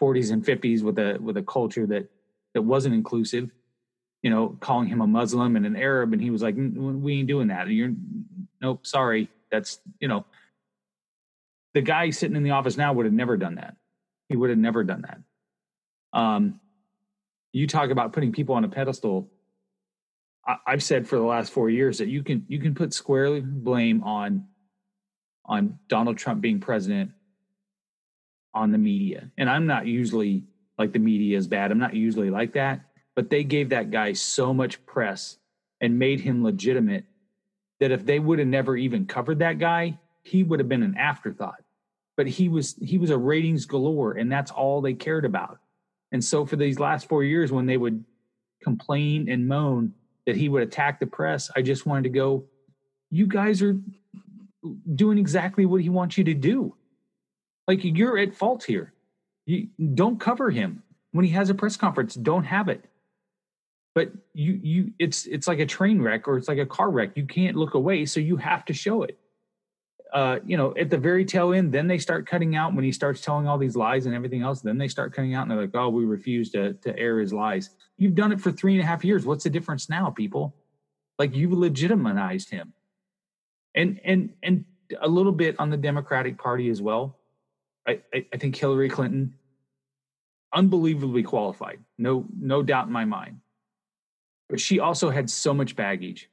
[0.00, 2.08] 40s and 50s with a with a culture that
[2.54, 3.50] that wasn't inclusive
[4.22, 6.12] you know calling him a muslim and an arab.
[6.12, 7.68] And he was like we ain't doing that.
[7.68, 7.92] You're
[8.60, 9.28] nope sorry.
[9.50, 10.24] That's you know.
[11.74, 13.76] The guy sitting in the office now would have never done that.
[14.30, 16.18] He would have never done that.
[16.18, 16.60] Um
[17.52, 19.30] you talk about putting people on a pedestal.
[20.46, 23.40] I, i've said for the last four years that you can you can put squarely
[23.40, 24.46] blame on
[25.44, 27.10] on donald trump being president
[28.56, 29.30] on the media.
[29.38, 30.44] And I'm not usually
[30.78, 31.70] like the media is bad.
[31.70, 32.80] I'm not usually like that.
[33.14, 35.38] But they gave that guy so much press
[35.80, 37.04] and made him legitimate
[37.80, 40.96] that if they would have never even covered that guy, he would have been an
[40.96, 41.62] afterthought.
[42.16, 45.58] But he was he was a ratings galore, and that's all they cared about.
[46.12, 48.04] And so for these last four years, when they would
[48.62, 49.92] complain and moan
[50.24, 52.44] that he would attack the press, I just wanted to go,
[53.10, 53.76] you guys are
[54.94, 56.74] doing exactly what he wants you to do.
[57.66, 58.92] Like you're at fault here.
[59.46, 62.14] You don't cover him when he has a press conference.
[62.14, 62.84] Don't have it.
[63.94, 67.16] But you you it's it's like a train wreck or it's like a car wreck.
[67.16, 69.18] You can't look away, so you have to show it.
[70.12, 72.92] Uh, you know, at the very tail end, then they start cutting out when he
[72.92, 74.60] starts telling all these lies and everything else.
[74.60, 77.32] Then they start cutting out and they're like, "Oh, we refuse to to air his
[77.32, 79.24] lies." You've done it for three and a half years.
[79.24, 80.54] What's the difference now, people?
[81.18, 82.74] Like you've legitimized him,
[83.74, 84.64] and and and
[85.00, 87.18] a little bit on the Democratic Party as well.
[87.86, 88.00] I,
[88.32, 89.34] I think Hillary Clinton,
[90.54, 93.40] unbelievably qualified, no no doubt in my mind.
[94.48, 96.30] But she also had so much baggage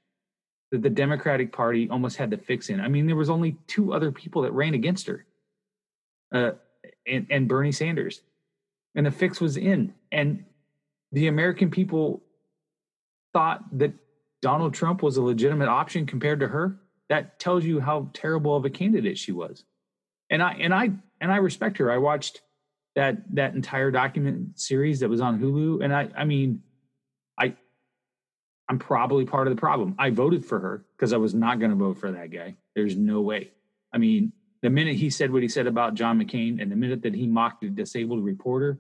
[0.71, 2.79] that the Democratic Party almost had to fix in.
[2.79, 5.25] I mean, there was only two other people that ran against her,
[6.31, 6.51] uh,
[7.07, 8.21] and, and Bernie Sanders,
[8.95, 9.93] and the fix was in.
[10.11, 10.45] And
[11.11, 12.23] the American people
[13.33, 13.93] thought that
[14.41, 16.79] Donald Trump was a legitimate option compared to her.
[17.09, 19.63] That tells you how terrible of a candidate she was.
[20.29, 20.91] And I and I
[21.23, 21.89] and I respect her.
[21.89, 22.41] I watched
[22.95, 26.61] that that entire document series that was on Hulu, and I I mean,
[27.39, 27.55] I
[28.69, 29.95] I'm probably part of the problem.
[29.97, 32.55] I voted for her because I was not going to vote for that guy.
[32.75, 33.51] There's no way.
[33.93, 37.03] I mean, the minute he said what he said about John McCain, and the minute
[37.03, 38.79] that he mocked a disabled reporter,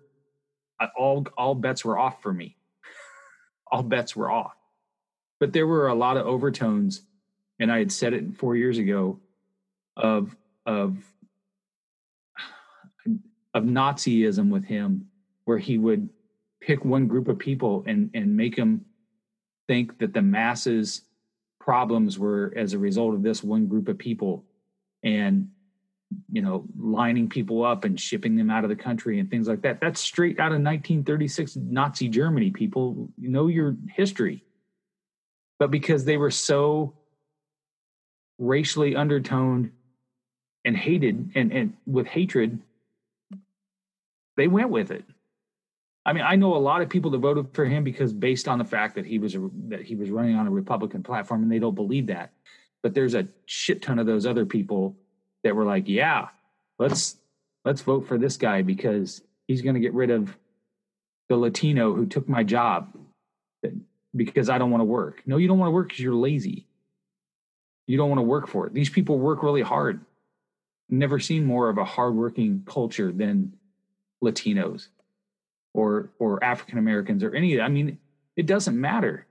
[0.81, 2.57] I, all all bets were off for me.
[3.71, 4.57] all bets were off.
[5.39, 7.03] But there were a lot of overtones,
[7.57, 9.21] and I had said it four years ago,
[9.95, 10.97] of of
[13.53, 15.07] of Nazism with him,
[15.45, 16.09] where he would
[16.61, 18.85] pick one group of people and and make them
[19.67, 21.01] think that the masses
[21.59, 24.43] problems were as a result of this one group of people
[25.03, 25.49] and
[26.31, 29.61] you know lining people up and shipping them out of the country and things like
[29.61, 29.79] that.
[29.79, 33.09] That's straight out of 1936 nazi germany people.
[33.17, 34.43] Know your history.
[35.59, 36.93] But because they were so
[38.37, 39.71] racially undertoned
[40.65, 42.59] and hated and, and with hatred
[44.37, 45.05] they went with it
[46.05, 48.57] I mean, I know a lot of people that voted for him because based on
[48.57, 51.51] the fact that he was a, that he was running on a Republican platform, and
[51.51, 52.31] they don't believe that.
[52.81, 54.97] But there's a shit ton of those other people
[55.43, 56.27] that were like, "Yeah,
[56.77, 57.15] let's
[57.63, 60.35] let's vote for this guy because he's going to get rid of
[61.29, 62.93] the Latino who took my job
[64.13, 66.67] because I don't want to work." No, you don't want to work because you're lazy.
[67.87, 68.73] You don't want to work for it.
[68.73, 70.01] These people work really hard.
[70.89, 73.53] Never seen more of a hardworking culture than
[74.23, 74.87] Latinos
[75.73, 77.97] or or African Americans or any I mean
[78.35, 79.27] it doesn't matter.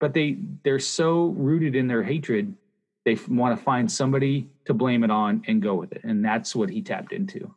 [0.00, 2.54] But they they're so rooted in their hatred,
[3.04, 6.54] they want to find somebody to blame it on and go with it, and that's
[6.54, 7.52] what he tapped into.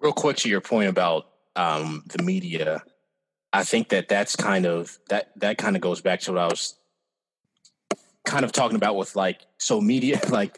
[0.00, 2.82] Real quick to your point about um, the media,
[3.52, 6.46] I think that that's kind of that that kind of goes back to what I
[6.46, 6.74] was
[8.24, 10.56] kind of talking about with like so media like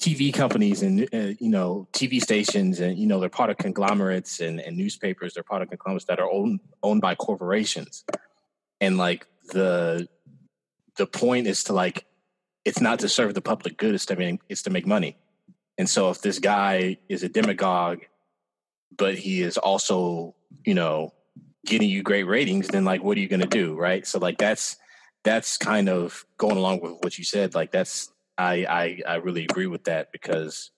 [0.00, 4.38] TV companies and uh, you know TV stations and you know they're part of conglomerates
[4.38, 8.04] and, and newspapers they're part of conglomerates that are owned owned by corporations.
[8.80, 10.08] And like the
[10.96, 12.06] the point is to like
[12.64, 15.16] it's not to serve the public good it's to make it's to make money.
[15.78, 18.02] And so if this guy is a demagogue
[18.96, 21.12] but he is also you know
[21.66, 24.06] getting you great ratings then like what are you going to do right?
[24.06, 24.76] So like that's
[25.24, 29.44] that's kind of going along with what you said like that's I, I, I really
[29.44, 30.70] agree with that because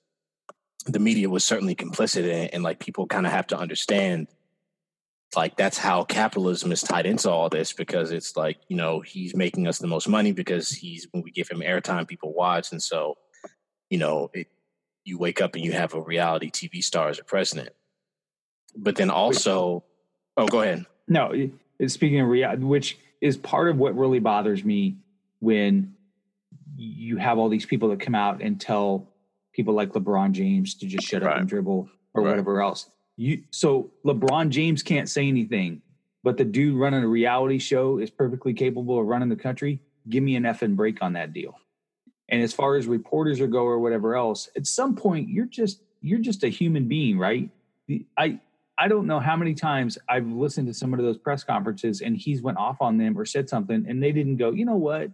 [0.87, 4.29] the media was certainly complicit in and like people kind of have to understand
[5.37, 9.37] like that's how capitalism is tied into all this because it's like you know he's
[9.37, 12.73] making us the most money because he's when we give him airtime people watch.
[12.73, 13.17] And so
[13.91, 14.49] you know it,
[15.05, 17.71] you wake up and you have a reality tv star as a president.
[18.77, 19.85] But then also
[20.37, 20.87] oh go ahead.
[21.07, 21.33] No
[21.87, 24.97] speaking of reality which is part of what really bothers me
[25.41, 25.95] when
[26.81, 29.07] you have all these people that come out and tell
[29.53, 31.35] people like LeBron James to just shut right.
[31.35, 32.31] up and dribble or right.
[32.31, 32.89] whatever else.
[33.17, 35.83] You so LeBron James can't say anything,
[36.25, 39.83] but the dude running a reality show is perfectly capable of running the country.
[40.09, 41.55] Give me an effing break on that deal.
[42.31, 45.83] And as far as reporters are go or whatever else, at some point you're just
[46.01, 47.51] you're just a human being, right?
[48.17, 48.41] I
[48.79, 52.17] I don't know how many times I've listened to some of those press conferences and
[52.17, 55.11] he's went off on them or said something and they didn't go, you know what?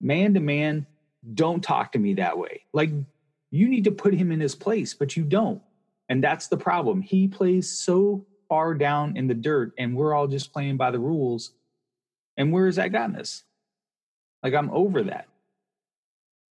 [0.00, 0.86] Man to man,
[1.34, 2.64] don't talk to me that way.
[2.72, 2.90] Like
[3.50, 5.62] you need to put him in his place, but you don't.
[6.08, 7.02] And that's the problem.
[7.02, 10.98] He plays so far down in the dirt, and we're all just playing by the
[10.98, 11.52] rules.
[12.36, 13.44] And where has that gotten us?
[14.42, 15.28] Like I'm over that.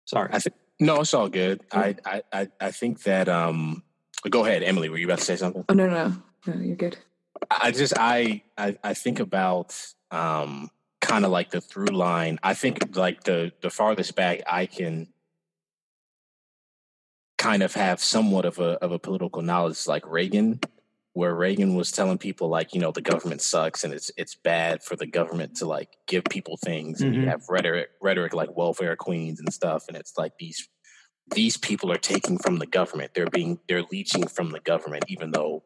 [0.04, 0.28] Sorry.
[0.32, 1.60] I think no, it's all good.
[1.72, 1.96] I,
[2.32, 3.82] I I think that um
[4.28, 4.88] go ahead, Emily.
[4.88, 5.64] Were you about to say something?
[5.68, 6.14] Oh no, no.
[6.46, 6.98] No, you're good.
[7.50, 9.76] I just I I, I think about
[10.10, 10.70] um
[11.10, 12.38] kind of like the through line.
[12.42, 15.08] I think like the the farthest back I can
[17.36, 20.60] kind of have somewhat of a of a political knowledge like Reagan,
[21.14, 24.84] where Reagan was telling people like, you know, the government sucks and it's it's bad
[24.84, 27.22] for the government to like give people things and mm-hmm.
[27.22, 29.86] you have rhetoric rhetoric like welfare queens and stuff.
[29.88, 30.68] And it's like these
[31.34, 33.14] these people are taking from the government.
[33.14, 35.64] They're being they're leeching from the government, even though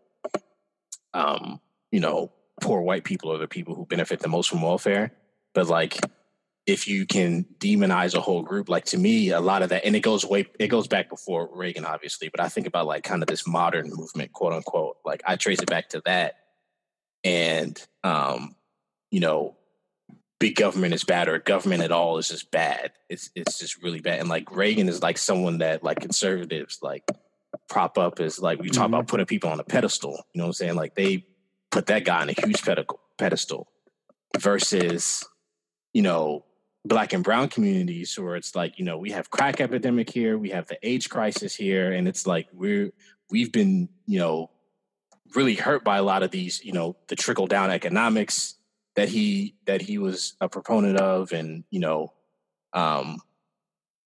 [1.13, 1.61] um,
[1.93, 5.13] you know, poor white people are the people who benefit the most from welfare
[5.55, 5.99] but like
[6.67, 9.95] if you can demonize a whole group like to me a lot of that and
[9.95, 13.23] it goes way it goes back before reagan obviously but i think about like kind
[13.23, 14.97] of this modern movement quote unquote.
[15.05, 16.37] Like i trace it back to that.
[17.23, 18.57] And um
[19.11, 19.57] you know
[20.41, 22.93] big government is bad or government at all is just bad.
[23.09, 24.21] It's it's just really bad.
[24.21, 27.05] And like reagan is like someone that like conservatives like
[27.69, 28.95] prop up as like we talk mm-hmm.
[28.95, 30.25] about putting people on a pedestal.
[30.33, 30.75] You know what i'm saying?
[30.75, 31.27] Like they
[31.71, 32.63] put that guy on a huge
[33.17, 33.69] pedestal
[34.39, 35.25] versus
[35.95, 36.45] you know,
[36.85, 40.51] black and brown communities where it's like, you know, we have crack epidemic here, we
[40.51, 42.93] have the AIDS crisis here, and it's like we're
[43.31, 44.51] we've been, you know,
[45.35, 48.57] really hurt by a lot of these, you know, the trickle down economics
[48.97, 52.13] that he that he was a proponent of and, you know,
[52.75, 53.19] um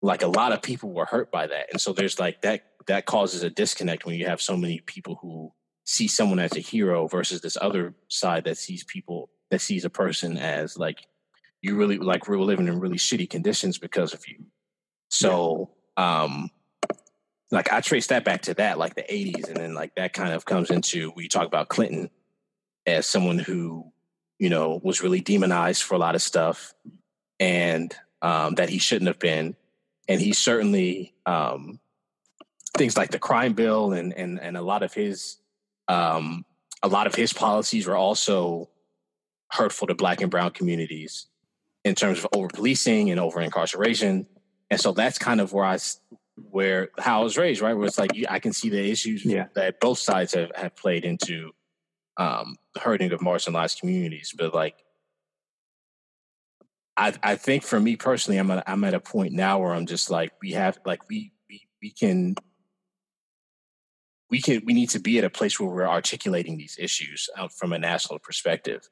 [0.01, 1.67] like a lot of people were hurt by that.
[1.73, 5.19] And so there's like that that causes a disconnect when you have so many people
[5.21, 5.53] who
[5.85, 9.91] see someone as a hero versus this other side that sees people that sees a
[9.91, 11.08] person as like
[11.63, 14.45] you really like we're living in really shitty conditions because of you.
[15.11, 16.51] So um
[17.51, 20.35] like I trace that back to that, like the 80s, and then like that kind
[20.35, 22.11] of comes into we talk about Clinton
[22.87, 23.91] as someone who,
[24.39, 26.75] you know, was really demonized for a lot of stuff
[27.41, 29.57] and um, that he shouldn't have been.
[30.09, 31.81] And he certainly um,
[32.77, 35.37] things like the crime bill and and and a lot of his
[35.89, 36.45] um,
[36.83, 38.69] a lot of his policies were also
[39.51, 41.28] hurtful to black and brown communities
[41.89, 44.27] in terms of over policing and over incarceration.
[44.71, 45.79] And so that's kind of where I
[46.51, 47.75] where how I was raised, right?
[47.75, 49.47] Where it's like I can see the issues yeah.
[49.55, 51.51] that both sides have, have played into
[52.17, 54.35] um, the hurting of marginalized communities.
[54.37, 54.77] But like,
[56.97, 59.87] I I think for me personally, I'm at, I'm at a point now where I'm
[59.87, 62.35] just like we have like we we we can
[64.31, 67.53] we can we need to be at a place where we're articulating these issues out
[67.53, 68.83] from a national perspective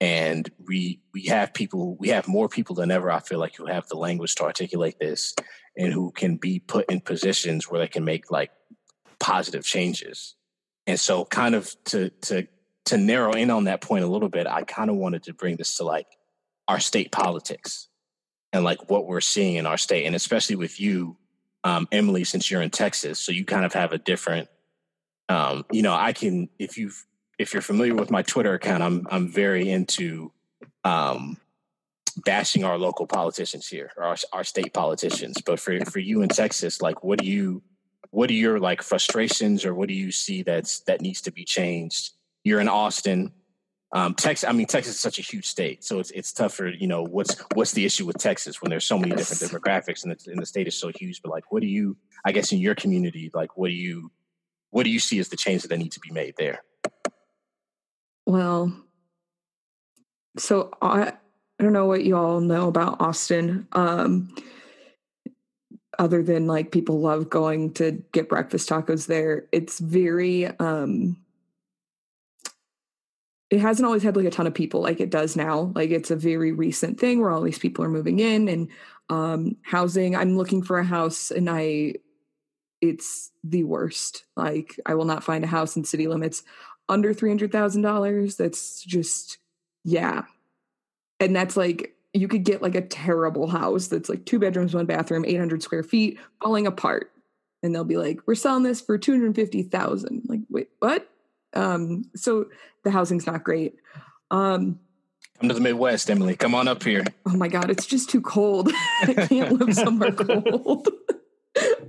[0.00, 3.66] and we we have people we have more people than ever i feel like who
[3.66, 5.34] have the language to articulate this
[5.76, 8.50] and who can be put in positions where they can make like
[9.18, 10.34] positive changes.
[10.86, 12.48] And so kind of to to
[12.86, 15.56] to narrow in on that point a little bit i kind of wanted to bring
[15.56, 16.06] this to like
[16.66, 17.88] our state politics
[18.52, 20.06] and like what we're seeing in our state.
[20.06, 21.16] And especially with you
[21.62, 24.48] um, emily since you're in texas so you kind of have a different
[25.28, 27.04] um, you know i can if you've
[27.40, 30.30] if you're familiar with my Twitter account, I'm I'm very into
[30.84, 31.38] um,
[32.26, 35.40] bashing our local politicians here, our our state politicians.
[35.40, 37.62] But for for you in Texas, like, what do you
[38.10, 41.44] what are your like frustrations, or what do you see that's that needs to be
[41.44, 42.12] changed?
[42.44, 43.32] You're in Austin.
[43.92, 46.68] Um, Texas, I mean, Texas is such a huge state, so it's it's tougher.
[46.68, 50.12] You know, what's what's the issue with Texas when there's so many different demographics and
[50.12, 51.22] the, and the state is so huge?
[51.22, 54.12] But like, what do you, I guess, in your community, like, what do you,
[54.70, 56.62] what do you see as the changes that need to be made there?
[58.26, 58.72] Well,
[60.38, 61.12] so I
[61.58, 63.68] I don't know what you all know about Austin.
[63.72, 64.34] Um,
[66.00, 69.44] other than like people love going to get breakfast tacos there.
[69.52, 71.18] It's very um
[73.50, 75.72] it hasn't always had like a ton of people like it does now.
[75.74, 78.68] Like it's a very recent thing where all these people are moving in and
[79.10, 80.16] um housing.
[80.16, 81.94] I'm looking for a house and I
[82.80, 84.24] it's the worst.
[84.36, 86.42] Like I will not find a house in city limits
[86.90, 88.36] under $300,000.
[88.36, 89.38] That's just,
[89.84, 90.24] yeah.
[91.18, 94.86] And that's like, you could get like a terrible house that's like two bedrooms, one
[94.86, 97.12] bathroom, 800 square feet, falling apart.
[97.62, 100.22] And they'll be like, we're selling this for 250,000.
[100.26, 101.08] Like, wait, what?
[101.54, 102.46] Um, so
[102.84, 103.76] the housing's not great.
[104.30, 104.80] Um,
[105.38, 106.36] Come to the Midwest, Emily.
[106.36, 107.04] Come on up here.
[107.26, 108.70] Oh my God, it's just too cold.
[109.02, 110.88] I can't live somewhere cold.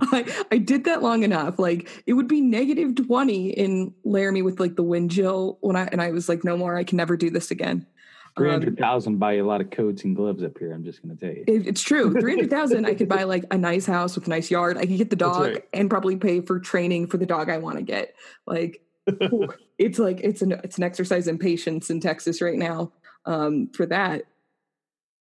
[0.12, 1.58] I, I did that long enough.
[1.58, 5.88] Like it would be negative 20 in Laramie with like the wind chill when I
[5.92, 7.86] and I was like, no more, I can never do this again.
[8.36, 10.72] Three hundred thousand um, buy a lot of coats and gloves up here.
[10.72, 12.12] I'm just going to tell you, it, it's true.
[12.20, 14.78] Three hundred thousand, I could buy like a nice house with a nice yard.
[14.78, 15.64] I could get the dog right.
[15.74, 18.14] and probably pay for training for the dog I want to get.
[18.46, 18.80] Like,
[19.78, 22.92] it's like it's an it's an exercise in patience in Texas right now
[23.26, 24.22] um, for that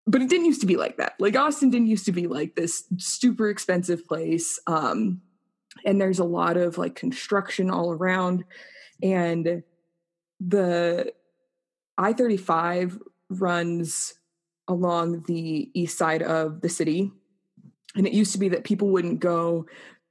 [0.08, 1.14] but it didn't used to be like that.
[1.20, 4.60] Like Austin didn't used to be like this super expensive place.
[4.68, 5.22] Um,
[5.86, 8.44] and there's a lot of like construction all around.
[9.04, 9.64] And
[10.40, 11.14] the
[11.98, 13.00] I 35
[13.30, 14.16] runs
[14.68, 17.12] along the east side of the city.
[17.96, 19.68] And it used to be that people wouldn't go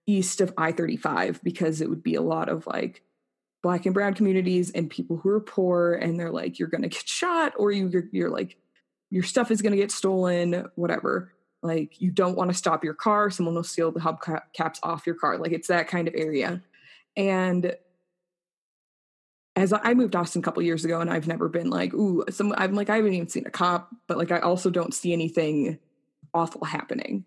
[0.06, 3.02] east of I 35 because it would be a lot of like
[3.62, 5.94] black and brown communities and people who are poor.
[5.94, 8.56] And they're like, you're going to get shot or you, you're, you're like,
[9.10, 11.32] your stuff is going to get stolen, whatever.
[11.62, 15.16] Like you don't want to stop your car, someone will steal the hubcaps off your
[15.16, 15.36] car.
[15.36, 16.62] Like it's that kind of area.
[17.16, 17.76] And
[19.56, 22.54] as I moved Austin a couple years ago, and I've never been like, ooh, some.
[22.56, 25.78] I'm like, I haven't even seen a cop, but like, I also don't see anything
[26.32, 27.24] awful happening.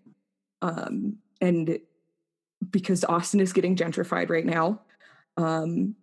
[0.61, 1.79] Um, and
[2.71, 4.81] because Austin is getting gentrified right now,
[5.38, 5.95] um,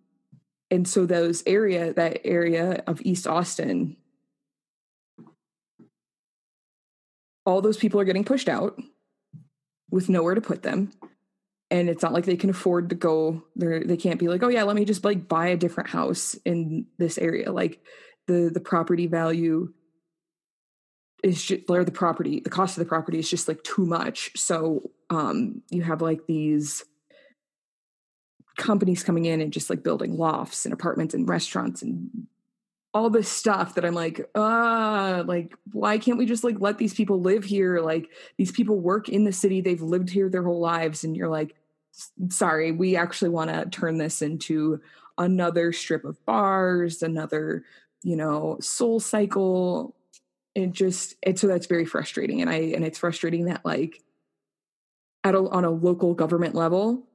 [0.69, 3.97] and so those area, that area of East Austin,
[7.45, 8.79] all those people are getting pushed out
[9.89, 10.91] with nowhere to put them.
[11.69, 13.83] And it's not like they can afford to go there.
[13.83, 16.87] They can't be like oh yeah let me just like buy a different house in
[16.97, 17.51] this area.
[17.51, 17.81] Like
[18.27, 19.73] the the property value
[21.23, 24.31] is just or the property the cost of the property is just like too much.
[24.35, 26.83] So um you have like these
[28.57, 32.27] companies coming in and just like building lofts and apartments and restaurants and
[32.93, 36.93] all this stuff that I'm like, uh, like, why can't we just like let these
[36.93, 37.79] people live here?
[37.79, 41.03] Like, these people work in the city, they've lived here their whole lives.
[41.03, 41.55] And you're like,
[42.29, 44.81] sorry, we actually want to turn this into
[45.17, 47.63] another strip of bars, another,
[48.03, 49.95] you know, soul cycle.
[50.53, 52.41] It just, it, so that's very frustrating.
[52.41, 54.03] And I, and it's frustrating that like
[55.23, 57.07] at a, on a local government level,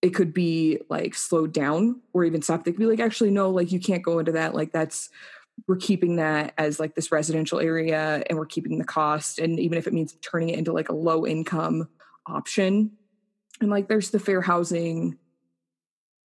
[0.00, 2.64] it could be like slowed down or even stopped.
[2.64, 4.54] They could be like, actually, no, like you can't go into that.
[4.54, 5.10] Like that's
[5.66, 9.38] we're keeping that as like this residential area and we're keeping the cost.
[9.38, 11.88] And even if it means turning it into like a low income
[12.26, 12.92] option.
[13.60, 15.18] And like there's the fair housing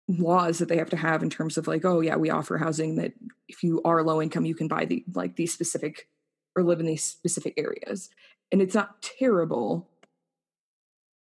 [0.08, 2.96] laws that they have to have in terms of like, oh yeah, we offer housing
[2.96, 3.14] that
[3.48, 6.08] if you are low income, you can buy the like these specific
[6.54, 8.10] or live in these specific areas.
[8.50, 9.88] And it's not terrible,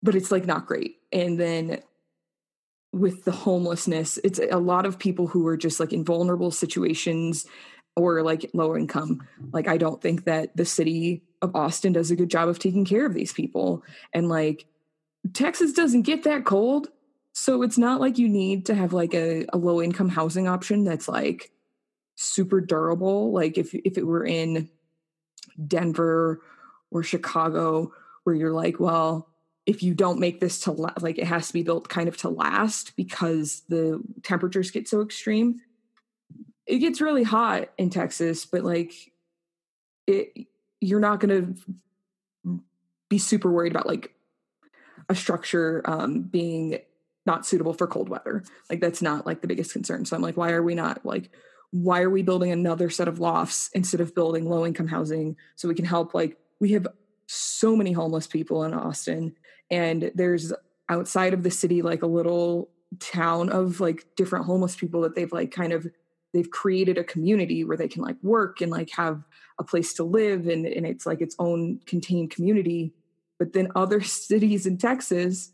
[0.03, 0.97] but it's like not great.
[1.13, 1.83] And then
[2.93, 7.47] with the homelessness it's a lot of people who are just like in vulnerable situations
[7.95, 9.27] or like lower income.
[9.53, 12.85] Like i don't think that the city of austin does a good job of taking
[12.85, 13.83] care of these people.
[14.13, 14.67] And like
[15.33, 16.89] texas doesn't get that cold
[17.33, 20.85] so it's not like you need to have like a, a low income housing option
[20.85, 21.51] that's like
[22.15, 23.33] super durable.
[23.33, 24.69] Like if if it were in
[25.67, 26.41] denver
[26.91, 27.93] or chicago
[28.25, 29.29] where you're like well
[29.65, 32.17] if you don't make this to la- like it has to be built kind of
[32.17, 35.61] to last because the temperatures get so extreme
[36.67, 38.93] it gets really hot in texas but like
[40.07, 40.47] it
[40.81, 41.57] you're not going
[42.45, 42.59] to
[43.09, 44.13] be super worried about like
[45.09, 46.79] a structure um, being
[47.25, 48.43] not suitable for cold weather.
[48.69, 50.05] Like that's not like the biggest concern.
[50.05, 51.31] So i'm like why are we not like
[51.71, 55.69] why are we building another set of lofts instead of building low income housing so
[55.69, 56.15] we can help?
[56.15, 56.87] Like we have
[57.27, 59.35] so many homeless people in austin
[59.73, 60.53] and there's
[60.89, 62.69] outside of the city like a little
[63.01, 65.87] town of like different homeless people that they've like kind of
[66.35, 69.25] they've created a community where they can like work and like have
[69.59, 72.93] a place to live and, and it's like its own contained community.
[73.39, 75.53] But then other cities in texas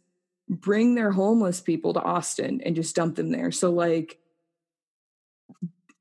[0.49, 3.53] bring their homeless people to austin and just dump them there.
[3.53, 4.19] So like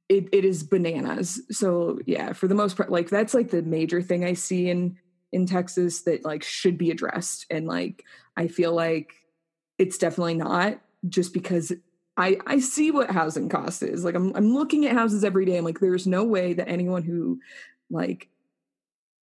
[0.09, 1.41] it, it is bananas.
[1.51, 4.97] So yeah for the most part like that's like the major thing i see in
[5.31, 7.45] in Texas that like should be addressed.
[7.49, 8.03] And like
[8.35, 9.13] I feel like
[9.77, 11.71] it's definitely not just because
[12.15, 14.03] I I see what housing cost is.
[14.03, 15.57] Like I'm I'm looking at houses every day.
[15.57, 17.39] I'm like, there's no way that anyone who
[17.89, 18.29] like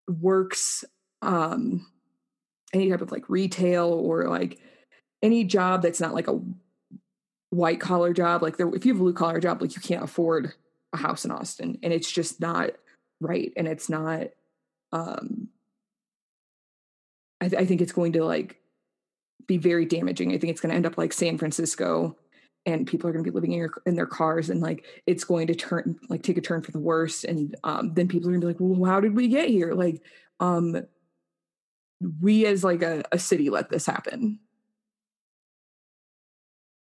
[0.09, 0.85] works
[1.23, 1.87] um
[2.73, 4.59] any type of like retail or like
[5.23, 6.41] any job that's not like a
[7.51, 10.03] white collar job like there if you have a blue collar job like you can't
[10.03, 10.53] afford
[10.93, 12.71] a house in austin and it's just not
[13.21, 14.27] right and it's not
[14.93, 15.49] um
[17.45, 18.61] I, th- I think it's going to like
[19.47, 20.33] be very damaging.
[20.33, 22.17] I think it's going to end up like San Francisco,
[22.67, 25.25] and people are going to be living in, your, in their cars, and like it's
[25.25, 27.25] going to turn like take a turn for the worse.
[27.25, 29.75] And um, then people are going to be like, "Well, how did we get here?"
[29.75, 30.03] Like,
[30.41, 30.83] um,
[32.21, 34.41] we as like a, a city let this happen.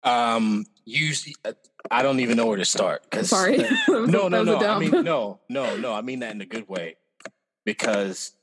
[0.04, 1.28] Um, use
[1.90, 3.04] I don't even know where to start.
[3.26, 4.58] Sorry, no, no, no.
[4.58, 5.94] I mean, no, no, no.
[5.94, 6.98] I mean that in a good way
[7.66, 8.35] because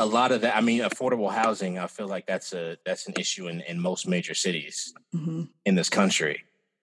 [0.00, 3.14] a lot of that i mean affordable housing i feel like that's a that's an
[3.18, 5.42] issue in, in most major cities mm-hmm.
[5.66, 6.42] in this country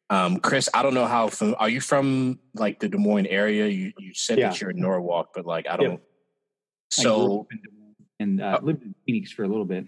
[0.10, 3.68] um, chris i don't know how from, are you from like the des moines area
[3.68, 4.50] you you said yeah.
[4.50, 5.98] that you're in norwalk but like i don't yeah.
[6.90, 7.48] so
[8.20, 9.88] and uh, lived in phoenix for a little bit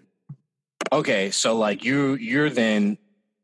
[0.92, 2.98] okay so like you you're then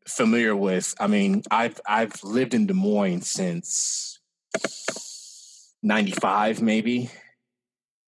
[0.07, 4.19] familiar with i mean i've i've lived in des moines since
[5.83, 7.11] 95 maybe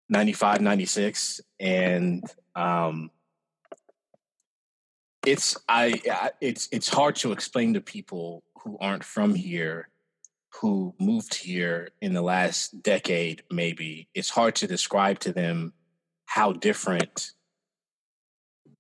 [0.10, 1.42] 95, 96.
[1.60, 2.24] And
[2.56, 3.12] um,
[5.28, 9.90] it's I it's it's hard to explain to people who aren't from here
[10.62, 15.74] who moved here in the last decade maybe it's hard to describe to them
[16.26, 17.32] how different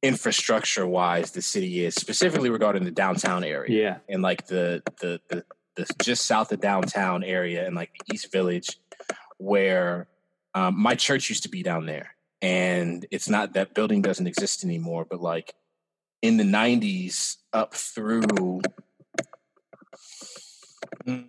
[0.02, 5.20] infrastructure wise the city is specifically regarding the downtown area yeah and like the the
[5.30, 5.44] the,
[5.76, 8.80] the just south of downtown area and like the east village
[9.38, 10.08] where
[10.58, 14.64] um, my church used to be down there, and it's not that building doesn't exist
[14.64, 15.53] anymore, but like
[16.24, 18.62] in the 90s up through
[21.08, 21.28] mm,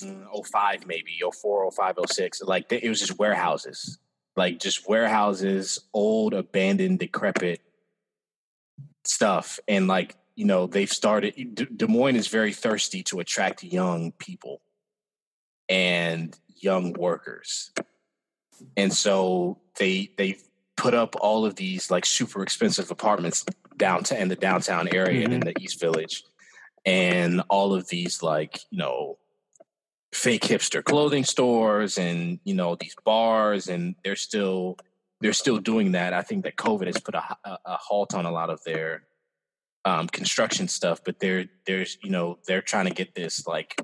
[0.00, 3.98] 05 maybe 04 05 06 like it was just warehouses.
[4.36, 7.60] Like just warehouses old abandoned decrepit
[9.04, 14.10] stuff and like you know they've started des moines is very thirsty to attract young
[14.12, 14.60] people.
[15.68, 17.70] And young workers.
[18.76, 20.38] And so they they
[20.76, 23.44] put up all of these like super expensive apartments
[23.76, 25.34] downtown in the downtown area mm-hmm.
[25.34, 26.24] in the East Village.
[26.84, 29.18] And all of these like, you know,
[30.12, 34.78] fake hipster clothing stores and you know these bars and they're still
[35.20, 38.24] they're still doing that i think that covid has put a, a, a halt on
[38.24, 39.02] a lot of their
[39.84, 43.76] um, construction stuff but they're there's you know they're trying to get this like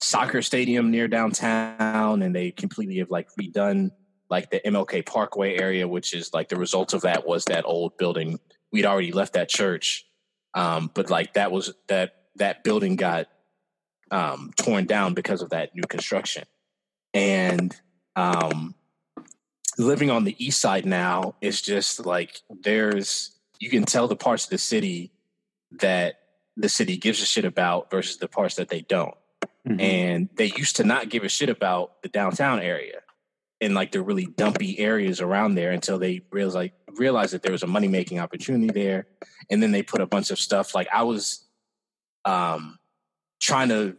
[0.00, 3.90] soccer stadium near downtown and they completely have like redone
[4.30, 7.96] like the mlk parkway area which is like the result of that was that old
[7.98, 8.38] building
[8.72, 10.06] we'd already left that church
[10.54, 13.28] um, but like that was that that building got
[14.10, 16.44] um, torn down because of that new construction.
[17.14, 17.74] And
[18.16, 18.74] um,
[19.78, 24.44] living on the east side now is just like there's you can tell the parts
[24.44, 25.12] of the city
[25.72, 26.14] that
[26.56, 29.14] the city gives a shit about versus the parts that they don't.
[29.68, 29.80] Mm-hmm.
[29.80, 33.00] And they used to not give a shit about the downtown area
[33.60, 37.52] and like the really dumpy areas around there until they realized like realized that there
[37.52, 39.06] was a money making opportunity there.
[39.50, 41.44] And then they put a bunch of stuff like I was
[42.24, 42.78] um
[43.40, 43.96] trying to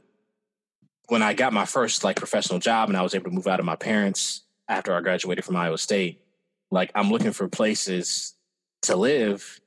[1.08, 3.60] when I got my first like professional job and I was able to move out
[3.60, 6.22] of my parents after I graduated from Iowa State,
[6.72, 8.34] like I'm looking for places
[8.84, 9.60] to live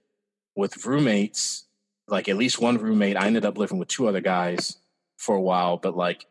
[0.56, 1.66] with roommates,
[2.08, 3.16] like at least one roommate.
[3.16, 4.78] I ended up living with two other guys
[5.16, 6.26] for a while, but like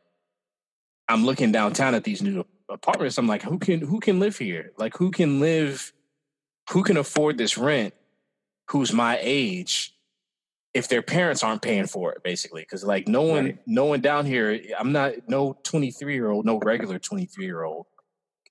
[1.08, 3.18] I'm looking downtown at these new apartments.
[3.18, 4.72] I'm like, who can who can live here?
[4.78, 5.94] Like who can live
[6.72, 7.94] who can afford this rent
[8.70, 9.94] who's my age
[10.74, 13.58] if their parents aren't paying for it basically because like no one right.
[13.66, 17.86] no one down here i'm not no 23 year old no regular 23 year old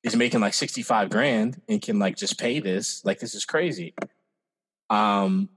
[0.02, 3.94] is making like 65 grand and can like just pay this like this is crazy
[4.90, 5.48] um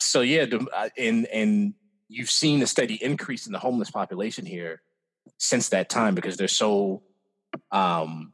[0.00, 1.74] so yeah uh, and and
[2.08, 4.82] you've seen a steady increase in the homeless population here
[5.38, 7.02] since that time because there's so
[7.70, 8.32] um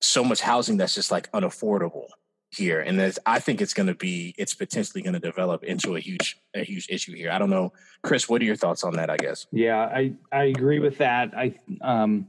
[0.00, 2.08] so much housing that's just like unaffordable
[2.50, 6.00] here, and I think it's going to be it's potentially going to develop into a
[6.00, 7.30] huge a huge issue here.
[7.30, 7.72] I don't know,
[8.02, 8.28] Chris.
[8.28, 9.08] What are your thoughts on that?
[9.08, 9.46] I guess.
[9.52, 11.32] Yeah, I I agree with that.
[11.36, 12.28] I um.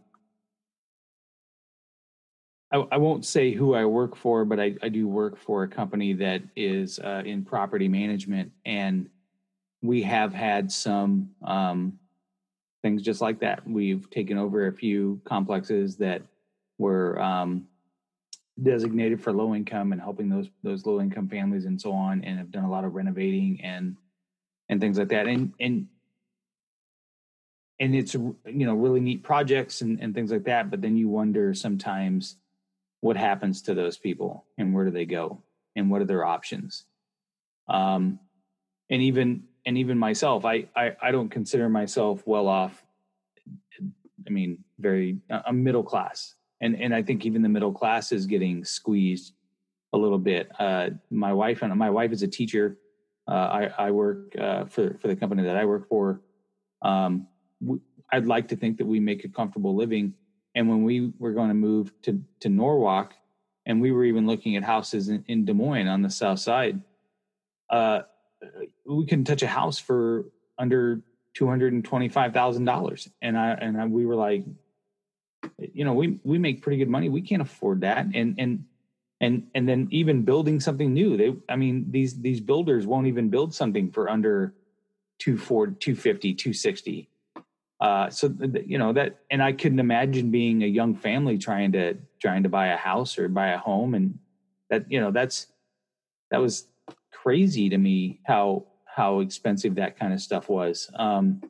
[2.72, 5.68] I, I won't say who I work for, but I, I do work for a
[5.68, 9.10] company that is uh, in property management, and
[9.84, 12.00] we have had some um,
[12.82, 13.68] things just like that.
[13.68, 16.22] We've taken over a few complexes that
[16.80, 17.68] were um,
[18.62, 22.38] designated for low income and helping those those low income families and so on and
[22.38, 23.98] have done a lot of renovating and
[24.70, 25.88] and things like that and and
[27.80, 31.10] and it's you know really neat projects and, and things like that but then you
[31.10, 32.36] wonder sometimes
[33.02, 35.42] what happens to those people and where do they go
[35.76, 36.86] and what are their options
[37.70, 38.20] um
[38.92, 42.84] and even and even myself i i, I don't consider myself well off
[44.28, 48.26] i mean very i'm middle class and and I think even the middle class is
[48.26, 49.34] getting squeezed
[49.92, 50.50] a little bit.
[50.58, 52.78] Uh, my wife and my wife is a teacher.
[53.28, 56.22] Uh, I, I, work uh, for for the company that I work for.
[56.82, 57.28] Um,
[58.12, 60.14] I'd like to think that we make a comfortable living.
[60.56, 63.14] And when we were going to move to to Norwalk,
[63.66, 66.82] and we were even looking at houses in, in Des Moines on the south side,
[67.70, 68.04] uh,
[68.86, 70.26] we couldn't touch a house for
[70.58, 71.02] under
[71.34, 73.10] two hundred and twenty five thousand dollars.
[73.22, 74.44] And I and I, we were like,
[75.74, 77.10] you know we we make pretty good money.
[77.10, 78.08] We can't afford that.
[78.14, 78.66] And and
[79.22, 83.30] and and then even building something new they i mean these these builders won't even
[83.30, 84.54] build something for under
[85.20, 87.10] 240 250 260
[87.80, 88.34] uh so
[88.66, 92.50] you know that and i couldn't imagine being a young family trying to trying to
[92.50, 93.94] buy a house or buy a home.
[93.94, 94.18] And
[94.70, 95.48] that you know that's
[96.32, 96.66] that was
[97.24, 101.42] crazy to me how how expensive that kind of stuff was um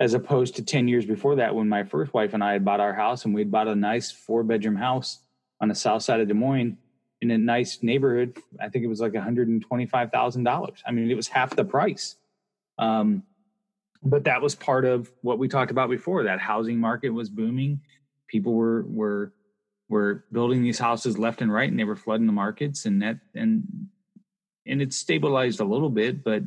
[0.00, 2.80] as opposed to 10 years before that when my first wife and I had bought
[2.80, 5.18] our house and we'd bought a nice four bedroom house
[5.60, 6.78] on the south side of Des Moines
[7.20, 8.38] in a nice neighborhood.
[8.60, 10.82] I think it was like $125,000.
[10.86, 12.14] I mean, it was half the price.
[12.78, 13.24] Um,
[14.04, 16.22] but that was part of what we talked about before.
[16.22, 17.80] That housing market was booming.
[18.28, 19.32] People were were
[19.88, 22.86] were building these houses left and right, and they were flooding the markets.
[22.86, 23.88] And that and
[24.68, 26.42] and it's stabilized a little bit, but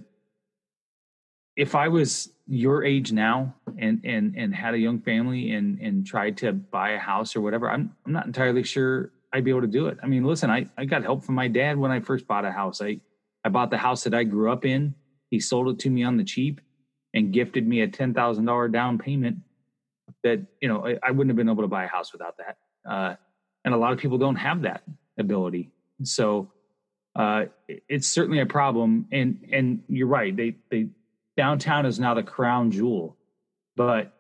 [1.55, 6.05] if I was your age now and and and had a young family and and
[6.05, 9.61] tried to buy a house or whatever, I'm I'm not entirely sure I'd be able
[9.61, 9.97] to do it.
[10.01, 12.51] I mean, listen, I I got help from my dad when I first bought a
[12.51, 12.81] house.
[12.81, 12.99] I
[13.43, 14.95] I bought the house that I grew up in.
[15.29, 16.61] He sold it to me on the cheap
[17.13, 19.37] and gifted me a ten thousand dollar down payment.
[20.23, 22.57] That you know I, I, wouldn't have been able to buy a house without that.
[22.87, 23.15] Uh,
[23.65, 24.83] and a lot of people don't have that
[25.17, 25.69] ability.
[26.03, 26.51] So
[27.15, 29.07] uh, it's certainly a problem.
[29.11, 30.35] And and you're right.
[30.35, 30.89] They they
[31.37, 33.17] downtown is now the crown jewel.
[33.75, 34.13] But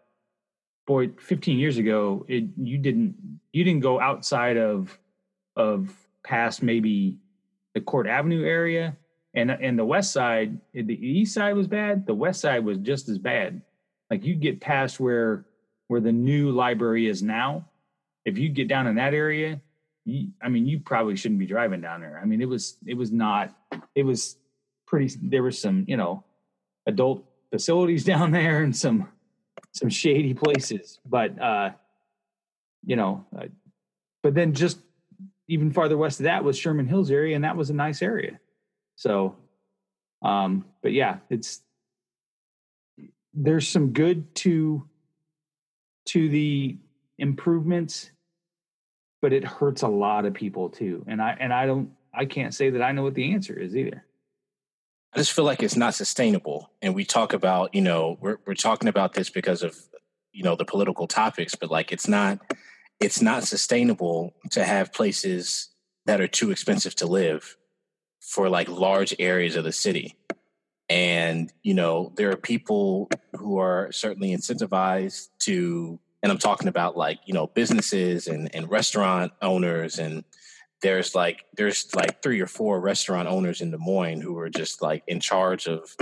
[0.87, 4.97] boy, 15 years ago, it you didn't you didn't go outside of
[5.55, 7.17] of past maybe
[7.73, 8.97] the Court Avenue area
[9.33, 13.07] and and the west side, the east side was bad, the west side was just
[13.09, 13.61] as bad.
[14.09, 15.45] Like you get past where
[15.87, 17.65] where the new library is now.
[18.25, 19.61] If you get down in that area,
[20.05, 22.19] you, I mean, you probably shouldn't be driving down there.
[22.21, 23.55] I mean, it was it was not
[23.95, 24.37] it was
[24.87, 25.13] pretty.
[25.21, 26.23] There was some you know
[26.85, 29.09] adult facilities down there and some
[29.73, 31.71] some shady places, but uh,
[32.85, 33.45] you know, uh,
[34.23, 34.79] but then just
[35.47, 38.39] even farther west of that was Sherman Hills area, and that was a nice area.
[38.95, 39.35] So,
[40.21, 41.61] um, but yeah, it's
[43.33, 44.87] there's some good to
[46.05, 46.77] to the
[47.17, 48.11] improvements,
[49.21, 51.03] but it hurts a lot of people too.
[51.07, 53.75] And I and I don't I can't say that I know what the answer is
[53.75, 54.05] either.
[55.13, 56.71] I just feel like it's not sustainable.
[56.81, 59.75] And we talk about, you know, we're we're talking about this because of,
[60.31, 62.39] you know, the political topics, but like it's not
[62.99, 65.69] it's not sustainable to have places
[66.05, 67.57] that are too expensive to live
[68.21, 70.15] for like large areas of the city.
[70.89, 76.95] And, you know, there are people who are certainly incentivized to, and I'm talking about
[76.95, 79.99] like, you know, businesses and, and restaurant owners.
[79.99, 80.23] And
[80.81, 84.81] there's like, there's like three or four restaurant owners in Des Moines who are just
[84.81, 85.95] like in charge of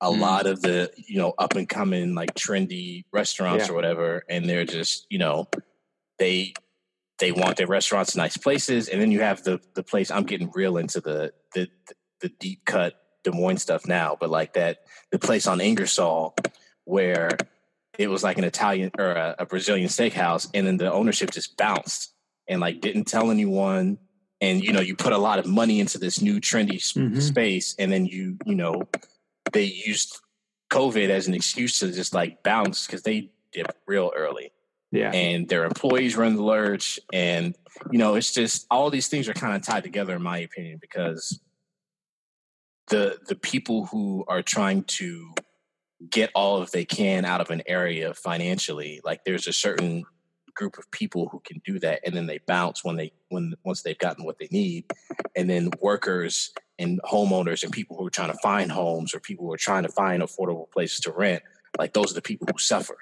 [0.00, 0.18] a mm.
[0.18, 3.72] lot of the, you know, up and coming like trendy restaurants yeah.
[3.72, 4.24] or whatever.
[4.28, 5.48] And they're just, you know,
[6.18, 6.54] they
[7.18, 10.10] they want their restaurants nice places, and then you have the the place.
[10.10, 11.68] I'm getting real into the the
[12.20, 12.94] the deep cut
[13.24, 14.78] Des Moines stuff now, but like that
[15.12, 16.34] the place on Ingersoll
[16.84, 17.30] where
[17.98, 21.56] it was like an Italian or a, a Brazilian steakhouse, and then the ownership just
[21.56, 22.14] bounced
[22.48, 23.98] and like didn't tell anyone.
[24.40, 27.20] And you know, you put a lot of money into this new trendy mm-hmm.
[27.20, 28.82] space, and then you you know
[29.52, 30.18] they used
[30.70, 34.52] COVID as an excuse to just like bounce because they did real early.
[34.92, 35.10] Yeah.
[35.12, 37.00] And their employees run the lurch.
[37.12, 37.54] And,
[37.90, 40.78] you know, it's just all these things are kind of tied together, in my opinion,
[40.80, 41.40] because
[42.88, 45.34] the the people who are trying to
[46.10, 50.04] get all of they can out of an area financially, like there's a certain
[50.54, 53.82] group of people who can do that and then they bounce when they when once
[53.82, 54.84] they've gotten what they need.
[55.36, 59.46] And then workers and homeowners and people who are trying to find homes or people
[59.46, 61.42] who are trying to find affordable places to rent,
[61.78, 62.96] like those are the people who suffer.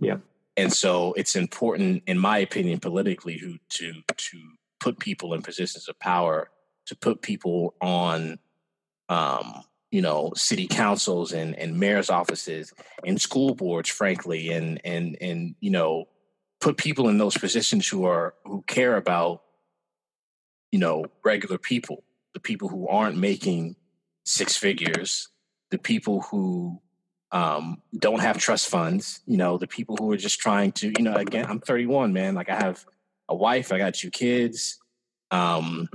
[0.00, 0.18] Yeah.
[0.56, 4.42] And so it's important, in my opinion, politically, who to to
[4.80, 6.50] put people in positions of power,
[6.86, 8.38] to put people on,
[9.08, 12.72] um, you know, city councils and and mayor's offices
[13.04, 16.08] and school boards, frankly, and and and you know,
[16.60, 19.42] put people in those positions who are who care about,
[20.70, 23.76] you know, regular people, the people who aren't making
[24.24, 25.28] six figures,
[25.70, 26.80] the people who
[27.32, 29.20] um, don't have trust funds.
[29.26, 32.34] You know, the people who are just trying to, you know, again, I'm 31, man.
[32.34, 32.84] Like I have
[33.28, 34.78] a wife, I got two kids.
[35.30, 35.88] Um,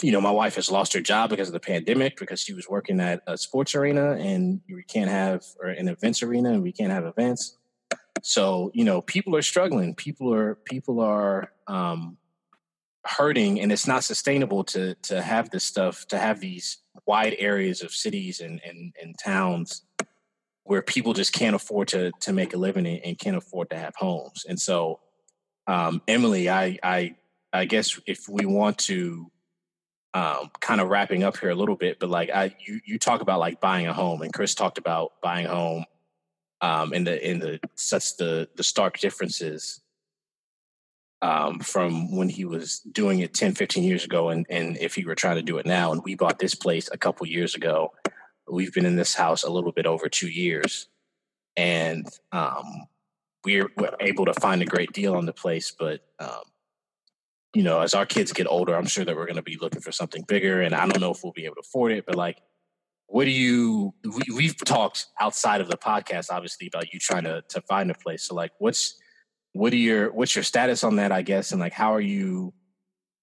[0.00, 2.68] you know, my wife has lost her job because of the pandemic because she was
[2.68, 6.72] working at a sports arena and we can't have, or an events arena and we
[6.72, 7.58] can't have events.
[8.22, 9.94] So, you know, people are struggling.
[9.94, 12.16] People are, people are, um,
[13.04, 17.82] hurting and it's not sustainable to, to have this stuff, to have these wide areas
[17.82, 19.82] of cities and, and, and towns
[20.64, 23.94] where people just can't afford to to make a living and can't afford to have
[23.96, 24.44] homes.
[24.48, 25.00] And so,
[25.66, 27.16] um, Emily, I I
[27.52, 29.30] I guess if we want to
[30.14, 33.20] um, kind of wrapping up here a little bit, but like I you you talk
[33.20, 35.84] about like buying a home, and Chris talked about buying a home,
[36.60, 39.80] um, and the in the such the the stark differences
[41.22, 45.04] um, from when he was doing it 10, 15 years ago, and and if he
[45.04, 45.92] were trying to do it now.
[45.92, 47.92] And we bought this place a couple years ago,
[48.48, 50.88] We've been in this house a little bit over two years,
[51.56, 52.86] and um,
[53.44, 55.70] we're, we're, able to find a great deal on the place.
[55.76, 56.42] But um,
[57.54, 59.80] you know, as our kids get older, I'm sure that we're going to be looking
[59.80, 62.06] for something bigger, and I don't know if we'll be able to afford it.
[62.06, 62.38] But like,
[63.06, 63.94] what do you?
[64.34, 67.94] We, have talked outside of the podcast, obviously, about you trying to to find a
[67.94, 68.24] place.
[68.24, 68.98] So like, what's
[69.52, 71.12] what are your what's your status on that?
[71.12, 72.54] I guess, and like, how are you?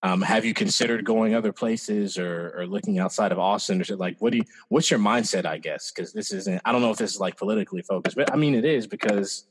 [0.02, 4.16] Um, have you considered going other places or, or looking outside of Austin or like
[4.20, 5.46] what do you, what's your mindset?
[5.46, 6.62] I guess because this isn't.
[6.64, 9.46] I don't know if this is like politically focused, but I mean it is because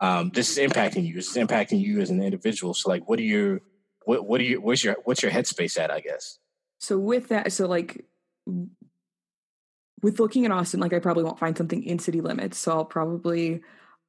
[0.00, 1.14] um, this is impacting you.
[1.14, 2.74] This is impacting you as an individual.
[2.74, 3.60] So like, what do you
[4.08, 5.90] what what do you what's your what's your headspace at?
[5.90, 6.38] I guess.
[6.78, 8.06] So with that, so like
[10.00, 12.84] with looking at Austin, like I probably won't find something in city limits, so I'll
[12.86, 13.60] probably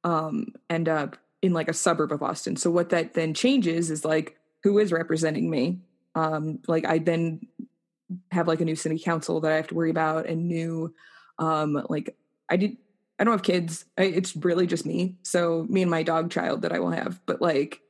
[0.02, 2.56] um, end up in like a suburb of Austin.
[2.56, 5.80] So what that then changes is like who is representing me.
[6.14, 7.46] Um, like I then
[8.32, 10.94] have like a new city council that I have to worry about and new,
[11.38, 12.16] um, like
[12.48, 12.78] I did,
[13.18, 13.84] I don't have kids.
[13.98, 15.16] I, it's really just me.
[15.24, 17.82] So me and my dog child that I will have, but like,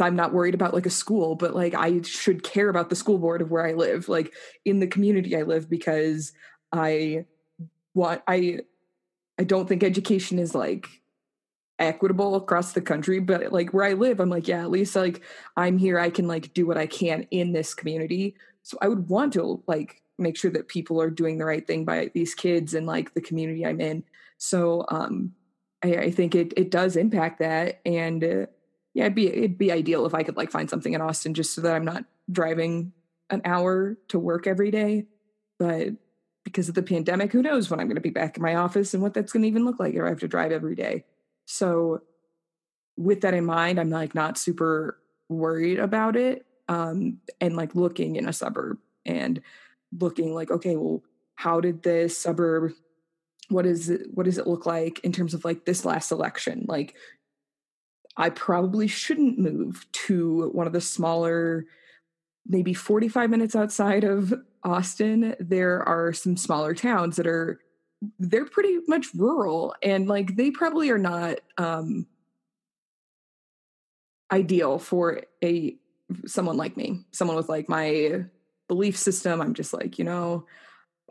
[0.00, 3.18] I'm not worried about like a school, but like I should care about the school
[3.18, 4.32] board of where I live, like
[4.64, 6.32] in the community I live, because
[6.72, 7.26] I
[7.94, 8.60] want, I,
[9.38, 10.88] I don't think education is like
[11.78, 15.22] equitable across the country but like where i live i'm like yeah at least like
[15.56, 18.36] i'm here i can like do what i can in this community.
[18.62, 21.84] So i would want to like make sure that people are doing the right thing
[21.84, 24.04] by these kids and like the community i'm in.
[24.38, 25.32] So um
[25.82, 28.46] i, I think it it does impact that and uh,
[28.94, 31.54] yeah it'd be it'd be ideal if i could like find something in austin just
[31.54, 32.92] so that i'm not driving
[33.30, 35.06] an hour to work every day
[35.58, 35.88] but
[36.44, 38.94] because of the pandemic who knows when i'm going to be back in my office
[38.94, 41.04] and what that's going to even look like if i have to drive every day
[41.46, 42.00] so
[42.96, 46.46] with that in mind, I'm like not super worried about it.
[46.68, 49.40] Um, and like looking in a suburb and
[49.98, 51.02] looking like, okay, well,
[51.34, 52.72] how did this suburb
[53.50, 56.64] what is it what does it look like in terms of like this last election?
[56.66, 56.94] Like
[58.16, 61.66] I probably shouldn't move to one of the smaller,
[62.46, 65.34] maybe 45 minutes outside of Austin.
[65.40, 67.60] There are some smaller towns that are
[68.18, 72.06] they're pretty much rural and like they probably are not um
[74.32, 75.76] ideal for a
[76.26, 78.24] someone like me someone with like my
[78.68, 80.44] belief system i'm just like you know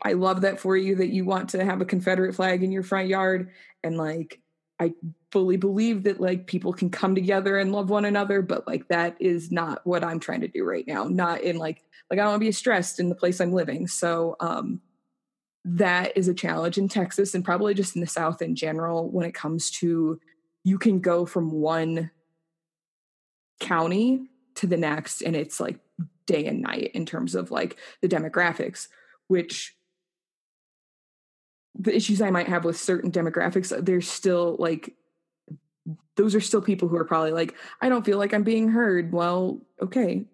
[0.04, 2.82] i love that for you that you want to have a confederate flag in your
[2.82, 3.50] front yard
[3.82, 4.40] and like
[4.78, 4.92] i
[5.34, 9.16] fully believe that like people can come together and love one another but like that
[9.20, 12.30] is not what i'm trying to do right now not in like like i don't
[12.30, 13.88] want to be stressed in the place i'm living.
[13.88, 14.80] So um
[15.64, 19.26] that is a challenge in Texas and probably just in the South in general when
[19.26, 20.20] it comes to
[20.62, 22.10] you can go from one
[23.60, 25.78] county to the next and it's like
[26.26, 28.88] day and night in terms of like the demographics,
[29.28, 29.74] which
[31.74, 34.94] the issues I might have with certain demographics, there's still like
[36.16, 39.12] those are still people who are probably like, I don't feel like I'm being heard.
[39.12, 40.24] Well, okay,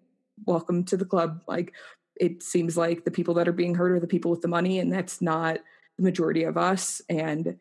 [0.45, 1.41] welcome to the club.
[1.47, 1.73] Like
[2.21, 4.79] it seems like the people that are being heard are the people with the money
[4.79, 5.57] and that's not
[5.97, 7.57] the majority of us and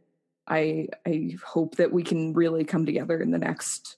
[0.47, 3.97] i i hope that we can really come together in the next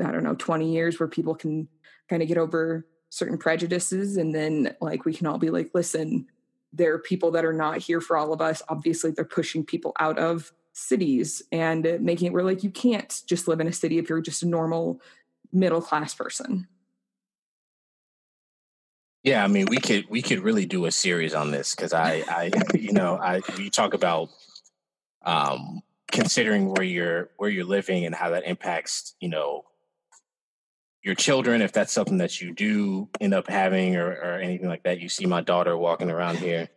[0.00, 1.68] i don't know 20 years where people can
[2.08, 6.26] kind of get over certain prejudices and then like we can all be like listen
[6.72, 9.92] there are people that are not here for all of us obviously they're pushing people
[9.98, 13.98] out of cities and making it where like you can't just live in a city
[13.98, 15.00] if you're just a normal
[15.52, 16.68] middle class person
[19.26, 22.22] yeah, I mean, we could we could really do a series on this because I,
[22.28, 24.28] I, you know, I you talk about
[25.24, 29.64] um, considering where you're where you're living and how that impacts, you know,
[31.02, 34.84] your children if that's something that you do end up having or, or anything like
[34.84, 35.00] that.
[35.00, 36.68] You see my daughter walking around here.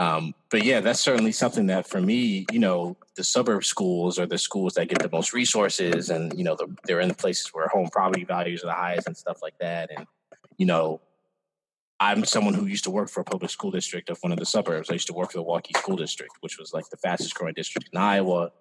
[0.00, 4.24] Um, but yeah, that's certainly something that for me, you know, the suburb schools are
[4.24, 7.48] the schools that get the most resources, and you know, the, they're in the places
[7.52, 9.90] where home property values are the highest and stuff like that.
[9.94, 10.06] And
[10.56, 11.02] you know,
[12.00, 14.46] I'm someone who used to work for a public school district of one of the
[14.46, 14.88] suburbs.
[14.88, 17.52] I used to work for the Waukee School District, which was like the fastest growing
[17.52, 18.52] district in Iowa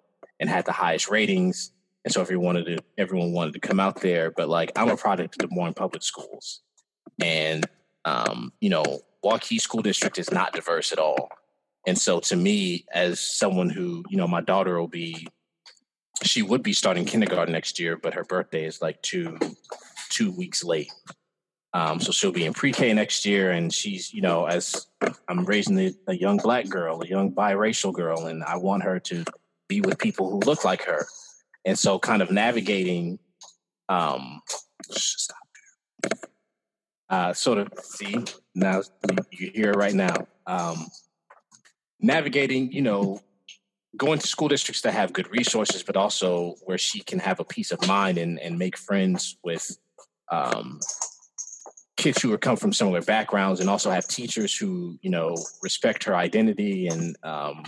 [0.42, 1.72] and had the highest ratings.
[2.04, 4.30] And so everyone wanted to everyone wanted to come out there.
[4.30, 6.60] But like I'm a product of Des Moines public schools.
[7.24, 7.66] And
[8.04, 11.30] um, you know, Waukee School District is not diverse at all.
[11.88, 15.28] And so to me, as someone who, you know, my daughter will be
[16.24, 19.38] she would be starting kindergarten next year, but her birthday is like two
[20.10, 20.92] two weeks late.
[21.74, 24.88] Um, so she'll be in pre-K next year, and she's, you know, as
[25.28, 29.00] I'm raising a, a, young black girl, a young biracial girl, and I want her
[29.02, 29.24] to
[29.68, 31.06] be with people who look like her.
[31.66, 33.20] And so, kind of navigating,
[33.88, 34.42] um,
[34.90, 35.38] stop,
[37.10, 38.24] uh, sort of see
[38.56, 38.82] now
[39.32, 40.28] you hear right now.
[40.46, 40.88] Um,
[42.00, 43.20] navigating, you know,
[43.98, 47.44] going to school districts that have good resources, but also where she can have a
[47.44, 49.78] peace of mind and and make friends with
[50.32, 50.80] um,
[51.98, 56.04] kids who are come from similar backgrounds and also have teachers who you know respect
[56.04, 57.64] her identity and um,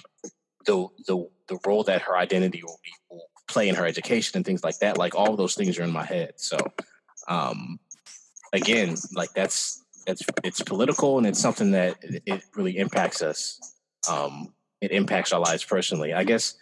[0.66, 4.46] the the the role that her identity will, be, will, play in her education and
[4.46, 4.98] things like that.
[4.98, 6.32] Like all those things are in my head.
[6.38, 6.58] So
[7.28, 7.80] um,
[8.54, 13.60] again, like that's that's it's political and it's something that it, really impacts us.
[14.10, 16.14] Um, it impacts our lives personally.
[16.14, 16.56] I guess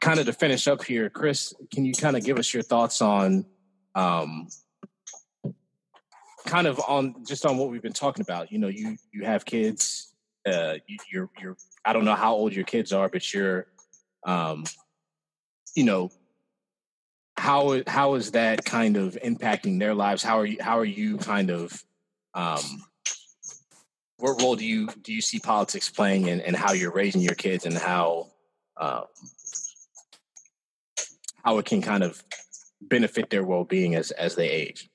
[0.00, 3.02] kind of to finish up here, Chris, can you kind of give us your thoughts
[3.02, 3.44] on
[3.94, 4.48] um,
[6.46, 8.50] kind of on just on what we've been talking about.
[8.52, 10.14] You know, you you have kids.
[10.46, 11.56] Uh, you, you're you're.
[11.84, 13.66] I don't know how old your kids are, but you're,
[14.26, 14.64] um,
[15.74, 16.10] you know,
[17.40, 20.22] how how is that kind of impacting their lives?
[20.22, 21.82] How are you how are you kind of
[22.34, 22.60] um,
[24.18, 27.34] what role do you do you see politics playing in, in how you're raising your
[27.34, 28.26] kids and how
[28.76, 29.04] um,
[31.42, 32.22] how it can kind of
[32.82, 34.90] benefit their well being as as they age?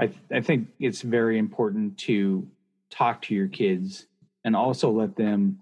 [0.00, 2.48] I, I think it's very important to
[2.90, 4.06] talk to your kids
[4.42, 5.60] and also let them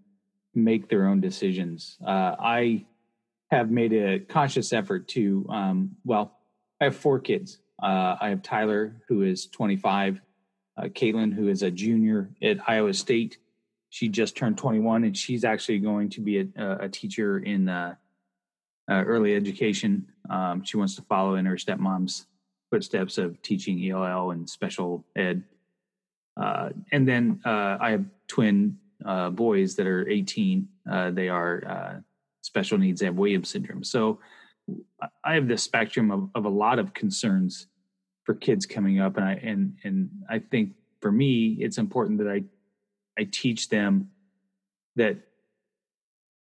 [0.55, 1.97] make their own decisions.
[2.01, 2.87] Uh, I
[3.53, 6.39] have made a conscious effort to, um, well,
[6.81, 7.59] I have four kids.
[7.83, 10.23] Uh, I have Tyler, who is 25,
[10.79, 13.37] uh, Caitlin, who is a junior at Iowa State.
[13.91, 17.95] She just turned 21, and she's actually going to be a, a teacher in uh,
[18.91, 20.07] uh, early education.
[20.31, 22.27] Um, she wants to follow in her stepmom's
[22.71, 25.43] footsteps of teaching ELL and special ed.
[26.41, 28.79] Uh, and then uh, I have twin
[29.33, 30.67] boys that are 18.
[30.91, 32.03] Uh, they are
[32.53, 33.01] special needs.
[33.01, 33.83] Have Williams syndrome.
[33.83, 34.21] So
[35.25, 37.67] I have this spectrum of, of a lot of concerns
[38.25, 42.29] for kids coming up, and I and and I think for me, it's important that
[42.29, 42.45] I
[43.19, 44.11] I teach them
[44.97, 45.17] that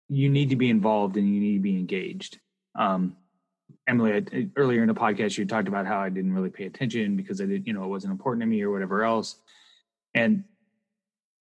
[0.07, 2.39] you need to be involved and you need to be engaged.
[2.77, 3.17] Um,
[3.87, 7.15] Emily, I, earlier in the podcast, you talked about how I didn't really pay attention
[7.15, 9.35] because I didn't, you know, it wasn't important to me or whatever else.
[10.13, 10.43] And,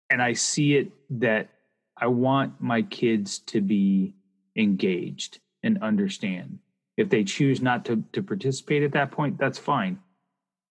[0.08, 1.50] and I see it that
[1.96, 4.14] I want my kids to be
[4.56, 6.58] engaged and understand.
[6.96, 9.98] If they choose not to, to participate at that point, that's fine.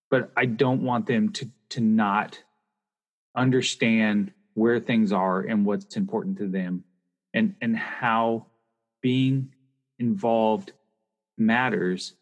[0.10, 2.42] But I don't want them to, to not
[3.36, 6.84] understand where things are and what's important to them
[7.34, 8.46] and, and how
[9.02, 9.54] being
[10.00, 10.72] involved
[11.38, 12.14] matters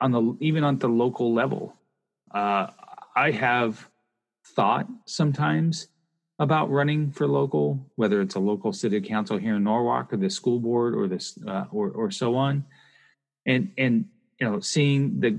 [0.00, 1.74] on the even on the local level.
[2.32, 2.68] Uh,
[3.14, 3.88] I have
[4.54, 5.88] thought sometimes
[6.38, 10.28] about running for local, whether it's a local city council here in Norwalk or the
[10.28, 12.64] school board or this uh, or or so on,
[13.46, 14.06] and and
[14.40, 15.38] you know seeing the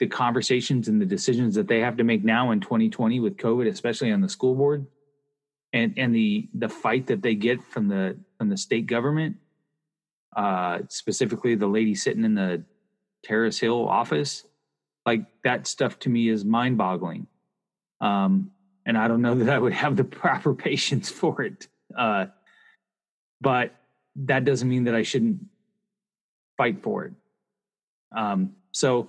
[0.00, 3.68] the conversations and the decisions that they have to make now in 2020 with COVID,
[3.68, 4.86] especially on the school board,
[5.72, 9.36] and and the the fight that they get from the from the state government
[10.36, 12.64] uh, specifically the lady sitting in the
[13.22, 14.44] Terrace Hill office,
[15.06, 17.26] like that stuff to me is mind boggling.
[18.00, 18.50] Um,
[18.86, 21.68] and I don't know that I would have the proper patience for it.
[21.96, 22.26] Uh,
[23.40, 23.74] but
[24.16, 25.44] that doesn't mean that I shouldn't
[26.56, 27.12] fight for it.
[28.16, 29.08] Um, so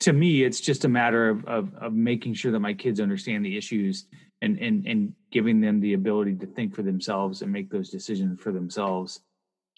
[0.00, 3.44] to me, it's just a matter of, of, of making sure that my kids understand
[3.44, 4.06] the issues
[4.42, 8.40] and, and, and giving them the ability to think for themselves and make those decisions
[8.40, 9.20] for themselves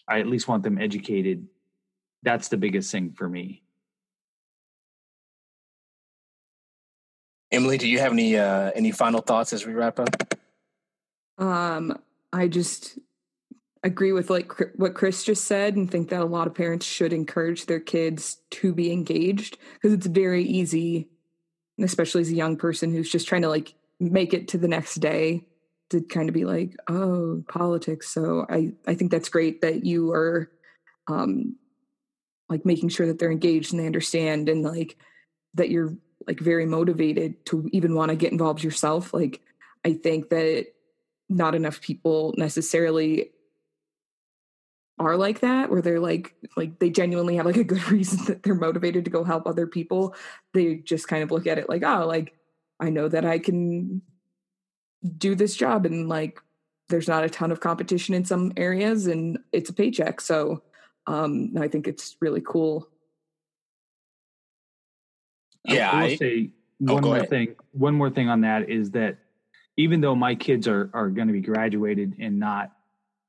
[0.07, 1.47] I at least want them educated.
[2.23, 3.63] That's the biggest thing for me.
[7.55, 10.33] Emily, do you have any uh, any final thoughts as we wrap up?
[11.37, 11.97] Um,
[12.31, 12.99] I just
[13.83, 17.13] agree with like what Chris just said and think that a lot of parents should
[17.13, 21.07] encourage their kids to be engaged because it's very easy,
[21.81, 24.95] especially as a young person who's just trying to like make it to the next
[24.95, 25.45] day
[25.91, 28.09] to kind of be like, oh, politics.
[28.09, 30.51] So I, I think that's great that you are
[31.07, 31.55] um
[32.49, 34.97] like making sure that they're engaged and they understand and like
[35.53, 35.95] that you're
[36.27, 39.13] like very motivated to even want to get involved yourself.
[39.13, 39.41] Like
[39.83, 40.67] I think that
[41.29, 43.31] not enough people necessarily
[44.97, 48.43] are like that where they're like like they genuinely have like a good reason that
[48.43, 50.15] they're motivated to go help other people
[50.53, 52.33] they just kind of look at it like oh like
[52.79, 54.01] i know that i can
[55.17, 56.39] do this job and like
[56.87, 60.61] there's not a ton of competition in some areas and it's a paycheck so
[61.07, 62.87] um i think it's really cool
[65.67, 66.49] yeah i will I, say
[66.87, 67.29] oh, one more ahead.
[67.29, 69.17] thing one more thing on that is that
[69.77, 72.71] even though my kids are are going to be graduated and not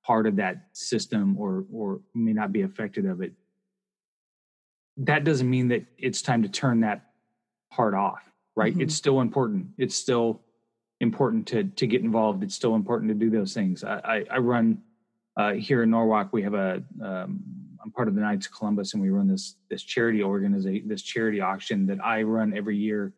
[0.05, 3.33] part of that system or or may not be affected of it
[4.97, 7.11] that doesn't mean that it's time to turn that
[7.71, 8.23] part off
[8.55, 8.83] right mm-hmm.
[8.83, 10.41] it's still important it's still
[11.01, 12.43] important to to get involved.
[12.43, 13.85] It's still important to do those things.
[13.85, 14.83] I, I, I run
[15.37, 16.33] uh, here in Norwalk.
[16.33, 17.41] We have a um,
[17.87, 21.03] I'm part of the Knights of Columbus, and we run this this charity organization, this
[21.03, 23.13] charity auction that I run every year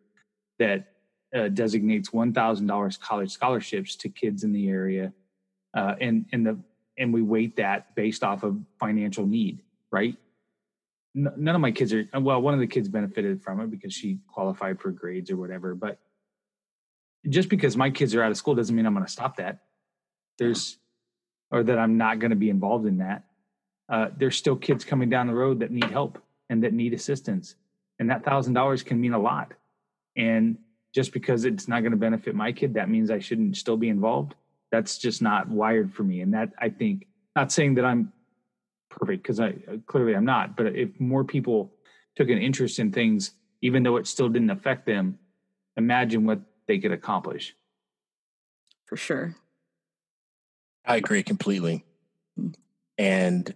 [0.58, 0.92] that
[1.34, 5.12] uh, designates one thousand dollars college scholarships to kids in the area,
[5.74, 6.58] uh, and and the
[6.98, 10.16] and we weight that based off of financial need, right?
[11.14, 12.40] none of my kids are well.
[12.40, 15.98] One of the kids benefited from it because she qualified for grades or whatever, but
[17.28, 19.60] just because my kids are out of school doesn't mean I'm going to stop that.
[20.38, 20.78] There's,
[21.50, 23.24] or that I'm not going to be involved in that.
[23.88, 27.54] Uh, there's still kids coming down the road that need help and that need assistance.
[27.98, 29.52] And that thousand dollars can mean a lot.
[30.16, 30.58] And
[30.94, 33.88] just because it's not going to benefit my kid, that means I shouldn't still be
[33.88, 34.34] involved.
[34.70, 36.20] That's just not wired for me.
[36.20, 38.12] And that I think, not saying that I'm
[38.90, 39.54] perfect because I
[39.86, 41.72] clearly I'm not, but if more people
[42.16, 43.32] took an interest in things,
[43.62, 45.18] even though it still didn't affect them,
[45.76, 47.54] imagine what they could accomplish.
[48.86, 49.34] For sure.
[50.84, 51.84] I agree completely.
[52.96, 53.54] And,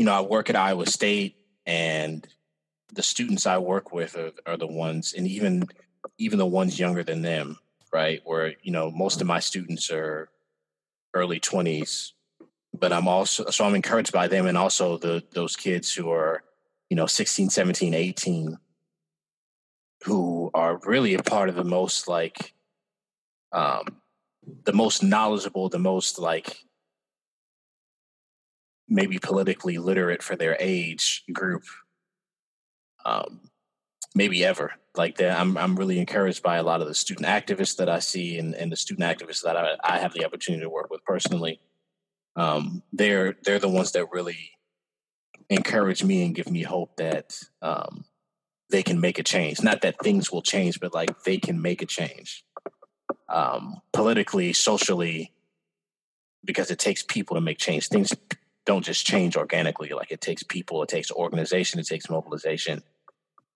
[0.00, 1.36] you know, I work at Iowa State
[1.66, 2.26] and
[2.90, 5.68] the students I work with are, are the ones, and even
[6.16, 7.58] even the ones younger than them,
[7.92, 8.22] right?
[8.24, 10.30] Where, you know, most of my students are
[11.12, 12.12] early 20s,
[12.72, 16.44] but I'm also so I'm encouraged by them and also the those kids who are,
[16.88, 18.56] you know, 16, 17, 18
[20.04, 22.54] who are really a part of the most like
[23.52, 24.00] um
[24.64, 26.64] the most knowledgeable, the most like
[28.90, 31.62] maybe politically literate for their age group
[33.06, 33.40] um
[34.14, 37.76] maybe ever like that i'm i'm really encouraged by a lot of the student activists
[37.76, 40.68] that i see and, and the student activists that I, I have the opportunity to
[40.68, 41.60] work with personally
[42.36, 44.52] um, they're they're the ones that really
[45.48, 48.04] encourage me and give me hope that um,
[48.70, 49.62] they can make a change.
[49.62, 52.44] Not that things will change, but like they can make a change
[53.28, 55.32] um, politically, socially,
[56.44, 57.88] because it takes people to make change.
[57.88, 58.12] Things
[58.70, 59.88] don't just change organically.
[59.88, 62.84] Like it takes people, it takes organization, it takes mobilization,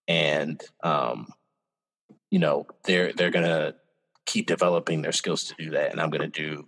[0.08, 1.28] and um,
[2.32, 3.74] you know they're they're gonna
[4.26, 6.66] keep developing their skills to do that, and I'm gonna do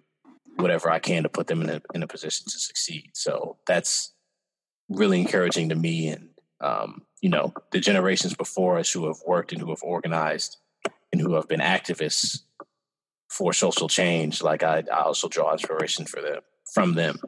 [0.59, 3.11] whatever I can to put them in a in a position to succeed.
[3.15, 4.15] So that's
[4.89, 6.29] really encouraging to me and
[6.61, 10.59] um, you know the generations before us who have worked and who have organized
[11.11, 12.43] and who have been activists
[13.29, 14.41] for social change.
[14.41, 16.43] Like I, I also draw inspiration for them
[16.73, 17.19] from them.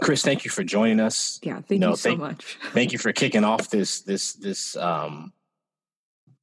[0.00, 1.38] Chris, thank you for joining us.
[1.42, 2.58] Yeah, thank you, know, you so thank, much.
[2.72, 5.32] thank you for kicking off this this this um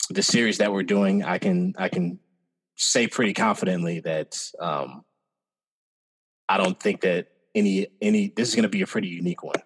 [0.09, 1.23] the series that we're doing.
[1.23, 2.19] I can I can
[2.75, 5.03] say pretty confidently that um
[6.47, 9.61] I don't think that any any this is going to be a pretty unique one.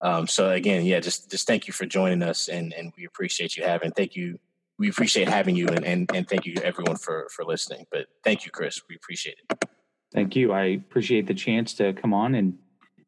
[0.00, 3.56] Um, so again, yeah, just just thank you for joining us, and and we appreciate
[3.56, 3.92] you having.
[3.92, 4.38] Thank you.
[4.78, 7.86] We appreciate having you, and and, and thank you everyone for for listening.
[7.90, 8.80] But thank you, Chris.
[8.88, 9.68] We appreciate it.
[10.12, 10.52] Thank you.
[10.52, 12.58] I appreciate the chance to come on and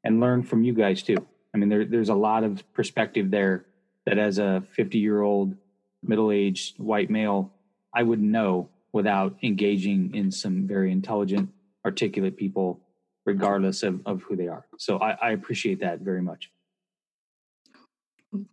[0.04, 1.26] and learn from you guys too.
[1.54, 3.66] I mean, there, there's a lot of perspective there
[4.06, 5.54] that as a 50 year old
[6.02, 7.52] middle aged white male,
[7.94, 11.50] I wouldn't know without engaging in some very intelligent
[11.84, 12.80] articulate people
[13.24, 14.66] regardless of, of who they are.
[14.78, 16.50] So I, I appreciate that very much.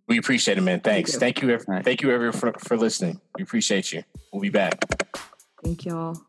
[0.08, 0.82] We appreciate it, man.
[0.82, 1.16] Thanks.
[1.16, 1.48] Thank you.
[1.50, 1.84] Thank you, right.
[1.84, 3.20] thank you everyone for, for listening.
[3.38, 4.04] We appreciate you.
[4.32, 4.80] We'll be back.
[5.64, 6.22] Thank y'all.